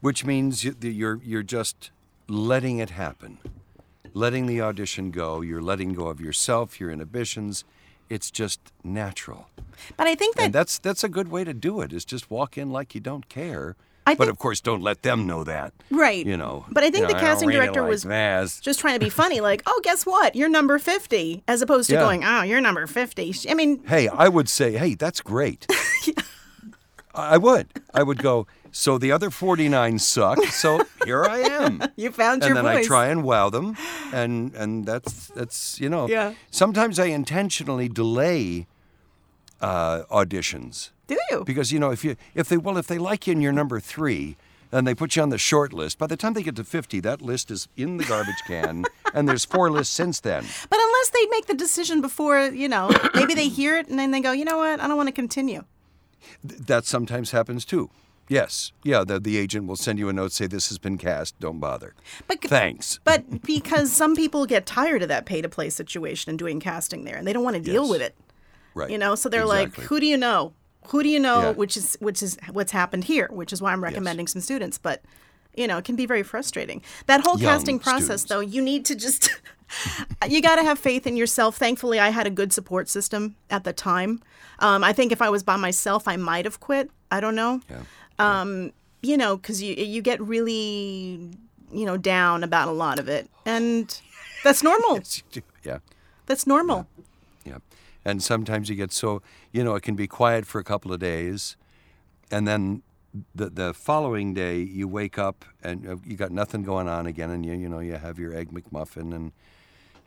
Which 0.00 0.24
means 0.24 0.64
you're 0.64 1.20
you're 1.22 1.42
just 1.42 1.90
letting 2.28 2.78
it 2.78 2.90
happen, 2.90 3.38
letting 4.14 4.46
the 4.46 4.60
audition 4.60 5.10
go. 5.10 5.42
You're 5.42 5.62
letting 5.62 5.92
go 5.92 6.06
of 6.08 6.20
yourself, 6.20 6.80
your 6.80 6.90
inhibitions. 6.90 7.64
It's 8.08 8.30
just 8.30 8.60
natural. 8.84 9.50
But 9.96 10.06
I 10.06 10.14
think 10.14 10.36
that 10.36 10.44
And 10.44 10.52
that's 10.54 10.78
that's 10.78 11.04
a 11.04 11.08
good 11.08 11.28
way 11.28 11.44
to 11.44 11.52
do 11.52 11.80
it. 11.80 11.92
Is 11.92 12.04
just 12.04 12.30
walk 12.30 12.56
in 12.56 12.70
like 12.70 12.94
you 12.94 13.00
don't 13.00 13.28
care. 13.28 13.76
I 14.06 14.14
but 14.14 14.24
think- 14.24 14.30
of 14.30 14.38
course, 14.38 14.60
don't 14.60 14.82
let 14.82 15.02
them 15.02 15.26
know 15.26 15.42
that. 15.44 15.72
Right. 15.90 16.24
You 16.24 16.36
know. 16.36 16.64
But 16.70 16.84
I 16.84 16.90
think 16.90 17.02
you 17.02 17.06
the 17.08 17.12
know, 17.14 17.18
don't 17.18 17.28
casting 17.28 17.48
director 17.50 17.82
like 17.82 17.90
was 17.90 18.02
this. 18.04 18.60
just 18.60 18.78
trying 18.80 18.94
to 18.94 19.04
be 19.04 19.10
funny, 19.10 19.40
like, 19.40 19.62
oh, 19.66 19.80
guess 19.82 20.06
what? 20.06 20.36
You're 20.36 20.48
number 20.48 20.78
50, 20.78 21.42
as 21.48 21.60
opposed 21.60 21.88
to 21.90 21.94
Yeah. 21.96 22.02
going, 22.02 22.24
oh, 22.24 22.42
you're 22.42 22.60
number 22.60 22.86
50. 22.86 23.34
I 23.50 23.54
mean, 23.54 23.82
Hey, 23.84 24.06
I 24.08 24.28
would 24.28 24.48
say, 24.48 24.76
hey, 24.76 24.94
that's 24.94 25.20
great. 25.20 25.66
I 27.14 27.34
I 27.34 27.36
would. 27.38 27.68
I 27.94 28.02
would 28.02 28.18
go. 28.18 28.46
So 28.72 28.98
the 28.98 29.10
other 29.10 29.30
forty-nine 29.30 29.98
suck. 29.98 30.38
So 30.48 30.82
here 31.06 31.24
I 31.24 31.38
am. 31.38 31.82
you 31.96 32.12
found 32.12 32.42
and 32.42 32.54
your 32.54 32.62
then 32.62 32.64
voice. 32.74 32.84
I 32.84 32.86
try 32.86 33.06
and 33.06 33.24
wow 33.24 33.48
them, 33.48 33.74
and 34.12 34.52
and 34.54 34.84
that's 34.84 35.28
that's 35.28 35.80
you 35.80 35.88
know. 35.88 36.06
Yeah. 36.08 36.34
Sometimes 36.50 36.98
I 36.98 37.06
intentionally 37.06 37.88
delay 37.88 38.66
uh, 39.62 40.02
auditions 40.10 40.90
Do 41.06 41.18
you? 41.30 41.44
because 41.44 41.70
you 41.72 41.78
know 41.78 41.90
if 41.90 42.04
you 42.04 42.16
if 42.34 42.48
they 42.48 42.56
well 42.56 42.76
if 42.78 42.86
they 42.86 42.98
like 42.98 43.26
you 43.26 43.32
and 43.32 43.42
you're 43.42 43.52
number 43.52 43.80
three. 43.80 44.36
And 44.72 44.84
they 44.84 44.96
put 44.96 45.14
you 45.14 45.22
on 45.22 45.28
the 45.28 45.38
short 45.38 45.72
list. 45.72 45.96
By 45.96 46.08
the 46.08 46.16
time 46.16 46.32
they 46.34 46.42
get 46.42 46.56
to 46.56 46.64
50, 46.64 46.98
that 47.00 47.22
list 47.22 47.52
is 47.52 47.68
in 47.76 47.98
the 47.98 48.04
garbage 48.04 48.42
can, 48.48 48.84
and 49.14 49.28
there's 49.28 49.44
four 49.44 49.70
lists 49.70 49.94
since 49.94 50.18
then. 50.18 50.44
But 50.68 50.80
unless 50.82 51.10
they 51.10 51.24
make 51.30 51.46
the 51.46 51.54
decision 51.54 52.00
before, 52.00 52.40
you 52.48 52.68
know, 52.68 52.90
maybe 53.14 53.32
they 53.34 53.46
hear 53.48 53.78
it 53.78 53.86
and 53.86 53.96
then 53.96 54.10
they 54.10 54.20
go, 54.20 54.32
you 54.32 54.44
know 54.44 54.58
what? 54.58 54.80
I 54.80 54.88
don't 54.88 54.96
want 54.96 55.06
to 55.08 55.12
continue. 55.12 55.62
Th- 56.46 56.60
that 56.62 56.84
sometimes 56.84 57.30
happens 57.30 57.64
too. 57.64 57.90
Yes. 58.28 58.72
Yeah, 58.82 59.04
the, 59.04 59.20
the 59.20 59.36
agent 59.38 59.68
will 59.68 59.76
send 59.76 60.00
you 60.00 60.08
a 60.08 60.12
note 60.12 60.32
say 60.32 60.48
this 60.48 60.68
has 60.68 60.78
been 60.78 60.98
cast, 60.98 61.38
don't 61.38 61.60
bother. 61.60 61.94
But 62.26 62.42
Thanks. 62.42 62.98
But 63.04 63.42
because 63.42 63.92
some 63.92 64.16
people 64.16 64.46
get 64.46 64.66
tired 64.66 65.00
of 65.00 65.08
that 65.08 65.26
pay 65.26 65.42
to 65.42 65.48
play 65.48 65.70
situation 65.70 66.28
and 66.30 66.38
doing 66.40 66.58
casting 66.58 67.04
there, 67.04 67.16
and 67.16 67.24
they 67.24 67.32
don't 67.32 67.44
want 67.44 67.54
to 67.56 67.62
deal 67.62 67.84
Yes. 67.84 67.90
with 67.92 68.02
it. 68.02 68.16
Right. 68.74 68.90
You 68.90 68.98
know, 68.98 69.14
so 69.14 69.28
they're 69.28 69.46
like, 69.46 69.74
"Who 69.76 70.00
do 70.00 70.06
you 70.06 70.16
know? 70.16 70.52
Who 70.88 71.02
do 71.02 71.08
you 71.08 71.20
know?" 71.20 71.40
Yeah. 71.42 71.50
Which 71.52 71.76
is 71.76 71.96
which 72.00 72.22
is 72.22 72.38
what's 72.52 72.72
happened 72.72 73.04
here, 73.04 73.28
which 73.30 73.52
is 73.52 73.60
why 73.62 73.72
I'm 73.72 73.82
recommending 73.82 74.26
some 74.26 74.40
students. 74.40 74.78
But 74.78 75.02
you 75.54 75.66
know, 75.66 75.78
it 75.78 75.84
can 75.84 75.96
be 75.96 76.06
very 76.06 76.22
frustrating. 76.22 76.82
That 77.06 77.20
whole 77.22 77.38
Young 77.38 77.52
casting 77.54 77.78
process, 77.78 78.22
students. 78.22 78.24
though, 78.24 78.40
you 78.40 78.60
need 78.62 78.84
to 78.86 78.94
just 78.94 79.30
you 80.28 80.42
got 80.42 80.56
to 80.56 80.62
have 80.62 80.78
faith 80.78 81.06
in 81.06 81.16
yourself. 81.16 81.56
Thankfully, 81.56 81.98
I 81.98 82.10
had 82.10 82.26
a 82.26 82.30
good 82.30 82.52
support 82.52 82.88
system 82.88 83.36
at 83.50 83.64
the 83.64 83.72
time. 83.72 84.22
Um, 84.58 84.84
I 84.84 84.92
think 84.92 85.12
if 85.12 85.20
I 85.22 85.30
was 85.30 85.42
by 85.42 85.56
myself, 85.56 86.06
I 86.08 86.16
might 86.16 86.44
have 86.44 86.60
quit. 86.60 86.90
I 87.10 87.20
don't 87.20 87.34
know. 87.34 87.60
Yeah. 88.18 88.58
You 89.02 89.16
know, 89.16 89.36
because 89.36 89.62
you 89.62 89.74
you 89.74 90.02
get 90.02 90.20
really 90.20 91.30
you 91.72 91.84
know 91.84 91.96
down 91.96 92.42
about 92.42 92.68
a 92.68 92.72
lot 92.72 92.98
of 92.98 93.08
it, 93.08 93.28
and 93.44 94.00
that's 94.42 94.62
normal. 94.62 94.96
yes, 94.96 95.22
Yeah. 95.62 95.78
That's 96.26 96.46
normal. 96.46 96.88
And 98.06 98.22
sometimes 98.22 98.70
you 98.70 98.76
get 98.76 98.92
so, 98.92 99.20
you 99.50 99.64
know, 99.64 99.74
it 99.74 99.82
can 99.82 99.96
be 99.96 100.06
quiet 100.06 100.46
for 100.46 100.60
a 100.60 100.64
couple 100.64 100.92
of 100.92 101.00
days. 101.00 101.56
And 102.30 102.46
then 102.46 102.84
the, 103.34 103.50
the 103.50 103.74
following 103.74 104.32
day, 104.32 104.60
you 104.60 104.86
wake 104.86 105.18
up 105.18 105.44
and 105.60 105.88
uh, 105.88 105.96
you 106.04 106.16
got 106.16 106.30
nothing 106.30 106.62
going 106.62 106.88
on 106.88 107.08
again. 107.08 107.30
And 107.30 107.44
you, 107.44 107.54
you 107.54 107.68
know, 107.68 107.80
you 107.80 107.94
have 107.94 108.16
your 108.16 108.32
Egg 108.32 108.52
McMuffin 108.52 109.12
and, 109.12 109.32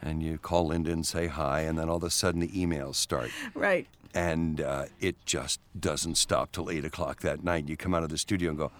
and 0.01 0.23
you 0.23 0.37
call 0.37 0.67
Linda 0.67 0.93
and 0.93 1.05
say 1.05 1.27
hi. 1.27 1.59
And 1.59 1.77
then 1.77 1.89
all 1.89 1.97
of 1.97 2.03
a 2.05 2.09
sudden 2.09 2.39
the 2.39 2.47
emails 2.47 2.95
start. 2.95 3.31
Right. 3.53 3.85
And 4.13 4.61
uh, 4.61 4.85
it 5.01 5.17
just 5.25 5.59
doesn't 5.77 6.15
stop 6.15 6.53
till 6.53 6.69
8 6.69 6.85
o'clock 6.85 7.19
that 7.19 7.43
night. 7.43 7.67
You 7.67 7.75
come 7.75 7.93
out 7.93 8.03
of 8.03 8.09
the 8.09 8.17
studio 8.17 8.51
and 8.51 8.57
go, 8.57 8.71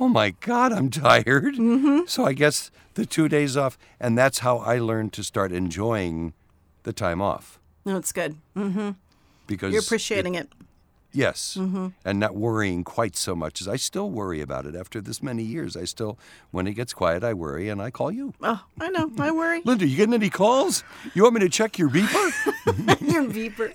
Oh 0.00 0.08
my 0.08 0.30
God, 0.40 0.72
I'm 0.72 0.88
tired. 0.90 1.56
So 2.08 2.24
I 2.24 2.32
guess 2.32 2.70
the 2.94 3.04
two 3.04 3.28
days 3.28 3.58
off. 3.58 3.76
And 4.00 4.16
that's 4.16 4.38
how 4.38 4.56
I 4.56 4.78
learned 4.78 5.12
to 5.12 5.22
start 5.22 5.52
enjoying 5.52 6.32
the 6.84 6.94
time 6.94 7.20
off 7.20 7.60
No, 7.84 7.96
it's 7.96 8.12
good. 8.12 8.36
Mm-hmm. 8.56 8.90
Because 9.46 9.72
You're 9.72 9.82
appreciating 9.82 10.34
it. 10.36 10.48
yes, 11.12 11.56
Mm-hmm. 11.60 11.88
and 12.04 12.18
not 12.18 12.34
worrying 12.34 12.82
quite 12.82 13.14
so 13.16 13.34
much 13.36 13.60
as 13.60 13.68
I 13.68 13.76
still 13.76 14.10
worry 14.10 14.40
about 14.40 14.64
it 14.66 14.74
after 14.74 15.00
this 15.02 15.22
many 15.22 15.42
years. 15.42 15.76
I 15.76 15.84
still, 15.84 16.18
when 16.50 16.66
it 16.66 16.72
gets 16.74 16.92
quiet, 16.94 17.22
I 17.22 17.34
worry 17.34 17.68
and 17.68 17.82
I 17.82 17.90
call 17.90 18.10
you. 18.10 18.32
Oh, 18.42 18.64
I 18.80 18.88
know. 18.88 19.10
I 19.18 19.30
worry. 19.30 19.60
Linda, 19.66 19.86
you 19.86 19.96
getting 19.96 20.14
any 20.14 20.30
calls? 20.30 20.82
You 21.14 21.22
want 21.24 21.34
me 21.34 21.40
to 21.42 21.48
check 21.50 21.78
your 21.78 21.90
beeper? 21.90 22.30
Your 23.12 23.24
beeper. 23.24 23.70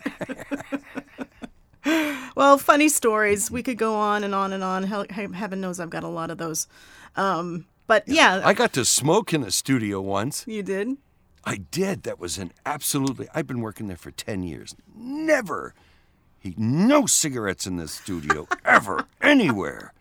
well, 2.36 2.58
funny 2.58 2.90
stories. 2.90 3.52
We 3.52 3.64
could 3.64 3.78
go 3.78 3.94
on 3.96 4.24
and 4.24 4.34
on 4.34 4.52
and 4.54 4.64
on. 4.64 4.84
Heaven 5.10 5.62
knows 5.62 5.80
I've 5.80 5.90
got 5.90 6.04
a 6.04 6.08
lot 6.08 6.32
of 6.32 6.38
those. 6.38 6.68
Um, 7.16 7.66
but 7.88 8.04
yeah, 8.08 8.42
I 8.44 8.54
got 8.54 8.74
to 8.74 8.86
smoke 8.86 9.34
in 9.34 9.42
the 9.42 9.52
studio 9.52 10.02
once. 10.02 10.46
you 10.48 10.64
did. 10.64 10.98
I 11.46 11.58
did. 11.58 12.04
That 12.04 12.20
was 12.20 12.38
an 12.38 12.52
absolutely. 12.66 13.28
I've 13.34 13.48
been 13.48 13.62
working 13.62 13.88
there 13.88 13.98
for 13.98 14.12
ten 14.12 14.44
years. 14.44 14.76
Never, 14.96 15.74
he 16.40 16.54
no 16.58 17.06
cigarettes 17.06 17.66
in 17.66 17.78
this 17.78 17.92
studio 17.92 18.48
ever 18.66 19.06
anywhere. 19.22 19.94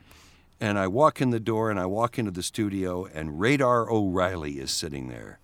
And 0.60 0.78
I 0.78 0.88
walk 0.88 1.20
in 1.20 1.30
the 1.30 1.38
door 1.40 1.70
and 1.70 1.78
I 1.78 1.86
walk 1.86 2.18
into 2.18 2.32
the 2.32 2.42
studio 2.42 3.04
and 3.06 3.38
Radar 3.38 3.88
O'Reilly 3.90 4.58
is 4.58 4.72
sitting 4.72 5.08
there. 5.08 5.38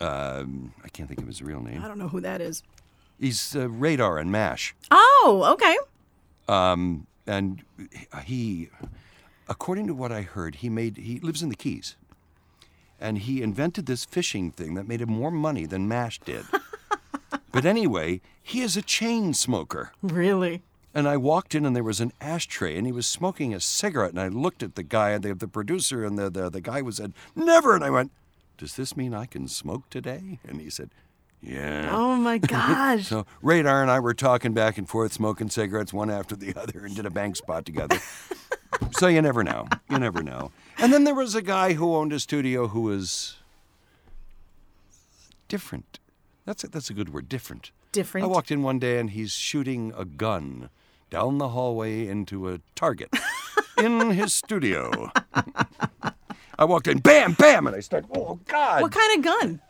Um, 0.00 0.72
I 0.84 0.88
can't 0.88 1.08
think 1.08 1.20
of 1.20 1.26
his 1.26 1.42
real 1.42 1.60
name. 1.60 1.82
I 1.82 1.88
don't 1.88 1.98
know 1.98 2.08
who 2.08 2.20
that 2.20 2.40
is. 2.40 2.62
He's 3.18 3.54
uh, 3.54 3.68
Radar 3.68 4.18
and 4.18 4.32
Mash, 4.32 4.74
Oh, 4.90 5.44
okay. 5.52 5.76
Um, 6.48 7.06
and 7.26 7.62
he, 8.24 8.68
according 9.48 9.86
to 9.86 9.94
what 9.94 10.10
I 10.10 10.22
heard, 10.22 10.56
he 10.56 10.68
made 10.68 10.96
he 10.96 11.20
lives 11.20 11.42
in 11.42 11.48
the 11.48 11.54
Keys, 11.56 11.94
and 13.02 13.18
he 13.18 13.42
invented 13.42 13.86
this 13.86 14.04
fishing 14.04 14.52
thing 14.52 14.74
that 14.74 14.88
made 14.88 15.02
him 15.02 15.10
more 15.10 15.30
money 15.30 15.66
than 15.66 15.88
Mash 15.88 16.20
did. 16.20 16.44
but 17.52 17.66
anyway, 17.66 18.20
he 18.42 18.60
is 18.60 18.76
a 18.76 18.82
chain 18.82 19.34
smoker. 19.34 19.92
Really? 20.02 20.62
And 20.94 21.08
I 21.08 21.16
walked 21.16 21.54
in 21.54 21.66
and 21.66 21.74
there 21.74 21.82
was 21.82 22.00
an 22.00 22.12
ashtray 22.20 22.76
and 22.76 22.86
he 22.86 22.92
was 22.92 23.06
smoking 23.06 23.52
a 23.52 23.60
cigarette. 23.60 24.10
And 24.10 24.20
I 24.20 24.28
looked 24.28 24.62
at 24.62 24.76
the 24.76 24.82
guy, 24.82 25.18
the, 25.18 25.34
the 25.34 25.48
producer, 25.48 26.04
and 26.04 26.16
the, 26.16 26.30
the, 26.30 26.48
the 26.48 26.60
guy 26.60 26.80
was 26.80 26.98
said, 26.98 27.12
Never. 27.34 27.74
And 27.74 27.84
I 27.84 27.90
went, 27.90 28.12
Does 28.56 28.76
this 28.76 28.96
mean 28.96 29.14
I 29.14 29.26
can 29.26 29.48
smoke 29.48 29.90
today? 29.90 30.38
And 30.46 30.60
he 30.60 30.70
said, 30.70 30.90
Yeah. 31.40 31.88
Oh 31.90 32.14
my 32.16 32.38
gosh. 32.38 33.08
So 33.08 33.26
Radar 33.40 33.82
and 33.82 33.90
I 33.90 34.00
were 34.00 34.14
talking 34.14 34.52
back 34.52 34.78
and 34.78 34.88
forth, 34.88 35.12
smoking 35.12 35.50
cigarettes 35.50 35.92
one 35.92 36.10
after 36.10 36.36
the 36.36 36.54
other, 36.54 36.84
and 36.84 36.94
did 36.94 37.06
a 37.06 37.10
bank 37.10 37.36
spot 37.36 37.64
together. 37.64 37.98
so 38.90 39.06
you 39.08 39.22
never 39.22 39.42
know. 39.44 39.66
You 39.90 39.98
never 39.98 40.22
know. 40.22 40.50
And 40.78 40.92
then 40.92 41.04
there 41.04 41.14
was 41.14 41.34
a 41.34 41.42
guy 41.42 41.74
who 41.74 41.94
owned 41.94 42.12
a 42.12 42.20
studio 42.20 42.68
who 42.68 42.80
was 42.82 43.36
different. 45.48 45.98
That's 46.44 46.64
a, 46.64 46.68
that's 46.68 46.90
a 46.90 46.94
good 46.94 47.12
word, 47.12 47.28
different. 47.28 47.70
Different. 47.92 48.24
I 48.24 48.28
walked 48.28 48.50
in 48.50 48.62
one 48.62 48.78
day 48.78 48.98
and 48.98 49.10
he's 49.10 49.32
shooting 49.32 49.92
a 49.96 50.04
gun 50.04 50.70
down 51.10 51.38
the 51.38 51.50
hallway 51.50 52.06
into 52.06 52.48
a 52.48 52.60
target 52.74 53.10
in 53.78 54.10
his 54.12 54.32
studio. 54.32 55.10
I 56.58 56.64
walked 56.64 56.88
in, 56.88 56.98
bam, 56.98 57.34
bam, 57.34 57.66
and 57.66 57.76
I 57.76 57.80
started, 57.80 58.10
oh 58.16 58.40
God, 58.46 58.82
What 58.82 58.92
kind 58.92 59.18
of 59.18 59.24
gun? 59.24 59.60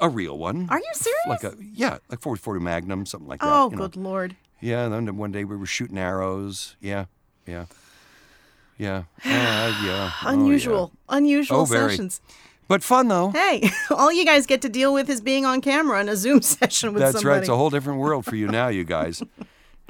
a 0.00 0.08
real 0.08 0.38
one. 0.38 0.66
Are 0.70 0.78
you 0.78 0.84
serious? 0.94 1.20
Like 1.28 1.44
a 1.44 1.54
yeah, 1.74 1.98
like 2.08 2.20
40 2.22 2.60
Magnum, 2.60 3.04
something 3.04 3.28
like 3.28 3.40
that. 3.40 3.46
oh, 3.46 3.70
you 3.70 3.76
know. 3.76 3.82
good 3.82 3.96
lord. 3.96 4.34
Yeah, 4.60 4.84
and 4.86 4.92
then 5.06 5.16
one 5.16 5.30
day 5.32 5.44
we 5.44 5.56
were 5.56 5.66
shooting 5.66 5.98
arrows. 5.98 6.76
Yeah, 6.80 7.04
yeah, 7.46 7.66
yeah, 8.80 8.96
uh, 8.98 9.02
yeah. 9.24 9.72
oh, 9.82 9.86
yeah. 9.86 10.12
Unusual. 10.32 10.92
Unusual 11.08 11.60
Oh, 11.60 11.64
sessions. 11.66 12.20
But 12.68 12.82
fun 12.82 13.08
though. 13.08 13.30
Hey, 13.30 13.68
all 13.90 14.12
you 14.12 14.24
guys 14.24 14.46
get 14.46 14.62
to 14.62 14.68
deal 14.68 14.94
with 14.94 15.10
is 15.10 15.20
being 15.20 15.44
on 15.44 15.60
camera 15.60 16.00
in 16.00 16.08
a 16.08 16.16
Zoom 16.16 16.40
session 16.56 16.92
with 16.94 17.00
That's 17.02 17.14
somebody. 17.18 17.28
right. 17.34 17.40
It's 17.40 17.48
a 17.48 17.56
whole 17.56 17.70
different 17.70 17.98
world 18.00 18.24
for 18.24 18.36
you 18.36 18.46
now, 18.48 18.68
you 18.68 18.84
guys. 18.84 19.22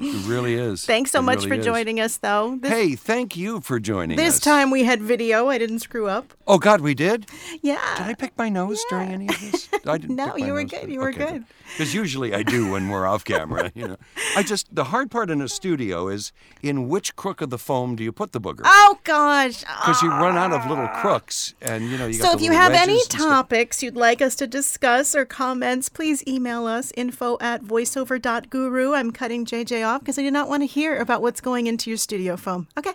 It 0.00 0.26
really 0.26 0.54
is. 0.54 0.84
Thanks 0.84 1.10
so 1.10 1.18
It 1.18 1.22
much 1.22 1.36
really 1.38 1.48
for 1.48 1.54
is. 1.56 1.64
joining 1.64 2.00
us, 2.00 2.16
though. 2.16 2.56
This, 2.60 2.70
Hey, 2.70 2.94
thank 2.94 3.36
you 3.36 3.60
for 3.60 3.78
joining 3.78 4.16
this 4.16 4.28
us. 4.28 4.34
This 4.36 4.44
time 4.44 4.70
we 4.70 4.84
had 4.84 5.02
video. 5.02 5.48
I 5.48 5.58
didn't 5.58 5.80
screw 5.80 6.08
up. 6.08 6.32
Oh 6.46 6.58
God, 6.58 6.80
we 6.80 6.94
did. 6.94 7.26
Yeah. 7.62 7.78
Did 7.96 8.06
I 8.06 8.14
pick 8.14 8.36
my 8.36 8.48
nose 8.48 8.82
during 8.88 9.10
any 9.10 9.28
of 9.28 9.40
this? 9.40 9.68
I 9.86 9.98
didn't. 9.98 10.16
No, 10.16 10.36
you 10.36 10.52
were 10.52 10.64
good, 10.64 10.90
you 10.90 11.00
were 11.00 11.12
good. 11.12 11.44
Because 11.68 11.94
usually 11.94 12.34
I 12.34 12.42
do 12.42 12.72
when 12.72 12.88
we're 12.88 13.06
off 13.06 13.24
camera. 13.24 13.70
You 13.74 13.88
know, 13.88 13.96
I 14.36 14.42
just 14.42 14.74
the 14.74 14.84
hard 14.84 15.10
part 15.10 15.30
in 15.30 15.40
a 15.40 15.48
studio 15.48 16.08
is 16.08 16.32
in 16.62 16.88
which 16.88 17.14
crook 17.14 17.40
of 17.40 17.50
the 17.50 17.58
foam 17.58 17.94
do 17.94 18.02
you 18.02 18.10
put 18.10 18.32
the 18.32 18.40
booger? 18.40 18.62
Oh 18.64 18.98
gosh. 19.04 19.60
Because 19.60 20.02
you 20.02 20.08
run 20.08 20.36
out 20.36 20.52
of 20.52 20.68
little 20.68 20.88
ah. 20.92 21.00
crooks, 21.00 21.54
and 21.62 21.88
you 21.88 21.96
know 21.96 22.06
you. 22.06 22.18
Got 22.18 22.32
So 22.32 22.36
if 22.36 22.42
you 22.42 22.52
have 22.52 22.72
any 22.72 23.00
topics 23.04 23.82
you'd 23.82 23.96
like 23.96 24.20
us 24.20 24.34
to 24.36 24.46
discuss 24.46 25.14
or 25.14 25.24
comments, 25.24 25.88
please 25.88 26.26
email 26.26 26.66
us 26.66 26.92
info 26.96 27.38
at 27.40 27.62
voiceover.guru. 27.62 28.94
I'm 28.94 29.12
cutting 29.12 29.44
JJ 29.44 29.86
off 29.86 29.89
because 29.98 30.18
I 30.18 30.22
do 30.22 30.30
not 30.30 30.48
want 30.48 30.62
to 30.62 30.66
hear 30.66 30.98
about 30.98 31.22
what's 31.22 31.40
going 31.40 31.66
into 31.66 31.90
your 31.90 31.96
studio 31.96 32.36
foam. 32.36 32.68
Okay. 32.78 32.92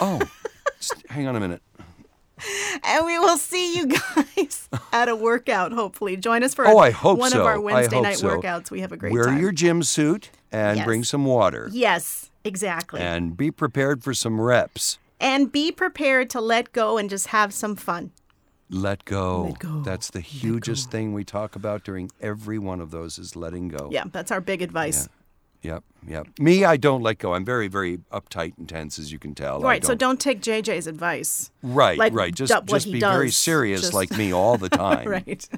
Oh, 0.00 0.20
hang 1.08 1.26
on 1.26 1.36
a 1.36 1.40
minute. 1.40 1.62
And 2.82 3.06
we 3.06 3.18
will 3.18 3.38
see 3.38 3.76
you 3.76 3.86
guys 3.86 4.68
at 4.92 5.08
a 5.08 5.14
workout, 5.16 5.72
hopefully. 5.72 6.16
Join 6.16 6.42
us 6.42 6.52
for 6.54 6.66
Oh, 6.66 6.78
I 6.78 6.90
hope 6.90 7.18
one 7.18 7.30
so. 7.30 7.40
of 7.40 7.46
our 7.46 7.60
Wednesday 7.60 8.00
night 8.00 8.18
so. 8.18 8.28
workouts. 8.28 8.70
We 8.70 8.80
have 8.80 8.92
a 8.92 8.96
great 8.96 9.12
Wear 9.12 9.26
time. 9.26 9.40
your 9.40 9.52
gym 9.52 9.82
suit 9.82 10.30
and 10.52 10.78
Yes. 10.78 10.84
bring 10.84 11.04
some 11.04 11.24
water, 11.24 11.68
Yes, 11.72 12.30
exactly. 12.44 13.00
and 13.00 13.36
be 13.36 13.50
prepared 13.50 14.02
for 14.04 14.12
some 14.14 14.40
reps. 14.40 14.98
and 15.20 15.50
be 15.50 15.70
prepared 15.72 16.28
to 16.30 16.40
let 16.40 16.72
go 16.72 16.98
and 16.98 17.08
just 17.08 17.28
have 17.28 17.54
some 17.54 17.76
fun. 17.76 18.10
Let 18.68 19.04
go. 19.04 19.44
Let 19.44 19.58
go. 19.60 19.82
That's 19.82 20.10
the 20.10 20.20
hugest 20.20 20.90
thing 20.90 21.12
we 21.14 21.22
talk 21.24 21.54
about 21.54 21.84
during 21.84 22.10
every 22.20 22.58
one 22.58 22.80
of 22.80 22.90
those 22.90 23.18
is 23.18 23.36
letting 23.36 23.68
go. 23.68 23.88
Yeah, 23.92 24.04
that's 24.10 24.30
our 24.32 24.40
big 24.40 24.60
advice. 24.60 25.08
Yep. 25.64 25.82
Yep. 26.06 26.26
Me, 26.38 26.64
I 26.64 26.76
don't 26.76 27.02
let 27.02 27.18
go. 27.18 27.32
I'm 27.34 27.44
very, 27.44 27.68
very 27.68 27.96
uptight 28.12 28.58
and 28.58 28.68
tense, 28.68 28.98
as 28.98 29.10
you 29.10 29.18
can 29.18 29.34
tell. 29.34 29.60
Right, 29.60 29.82
so 29.84 29.94
don't 29.94 30.20
take 30.20 30.42
JJ's 30.42 30.86
advice. 30.86 31.50
Right. 31.62 31.98
like, 31.98 32.12
right. 32.12 32.34
Just, 32.34 32.52
just 32.66 32.92
be 32.92 33.00
very 33.00 33.30
serious, 33.30 33.80
just- 33.80 33.94
like 33.94 34.10
me, 34.12 34.32
all 34.32 34.58
the 34.58 34.68
time. 34.86 35.08
Right. 35.08 35.48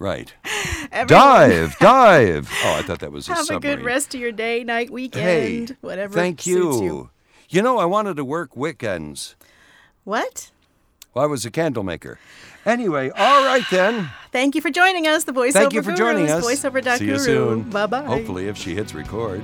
Right. 0.00 0.32
Everyone, 0.92 1.06
Dive, 1.06 1.76
dive. 1.80 2.50
Oh, 2.64 2.74
I 2.78 2.82
thought 2.82 2.98
that 3.00 3.12
was 3.12 3.28
a 3.28 3.34
Have 3.34 3.50
a 3.50 3.60
good 3.60 3.82
rest 3.82 4.14
of 4.14 4.20
your 4.20 4.32
day, 4.32 4.62
night, 4.64 4.90
weekend, 4.90 5.70
Hey, 5.70 5.76
whatever. 5.80 6.14
Thank 6.14 6.42
suits 6.42 6.80
you. 6.80 6.82
you. 6.84 7.10
You 7.48 7.62
know, 7.62 7.78
I 7.78 7.84
wanted 7.84 8.16
to 8.16 8.24
work 8.24 8.56
weekends. 8.56 9.34
What? 10.04 10.50
Well, 11.14 11.24
I 11.24 11.26
was 11.28 11.44
a 11.44 11.50
candle 11.50 11.82
maker. 11.82 12.18
Anyway, 12.66 13.10
all 13.10 13.44
right 13.44 13.64
then. 13.70 14.10
Thank 14.30 14.54
you 14.54 14.60
for 14.60 14.70
joining 14.70 15.06
us. 15.06 15.24
The 15.24 15.32
voiceover 15.32 15.52
Thank 15.52 15.72
you 15.72 15.82
for 15.82 15.92
Gurus, 15.92 15.98
joining 15.98 16.30
us. 16.30 16.44
Voiceover.guru. 16.44 16.96
See 16.98 17.06
you 17.06 17.18
soon. 17.18 17.62
Bye 17.70 17.86
bye. 17.86 18.04
Hopefully, 18.04 18.48
if 18.48 18.56
she 18.56 18.74
hits 18.74 18.94
record. 18.94 19.42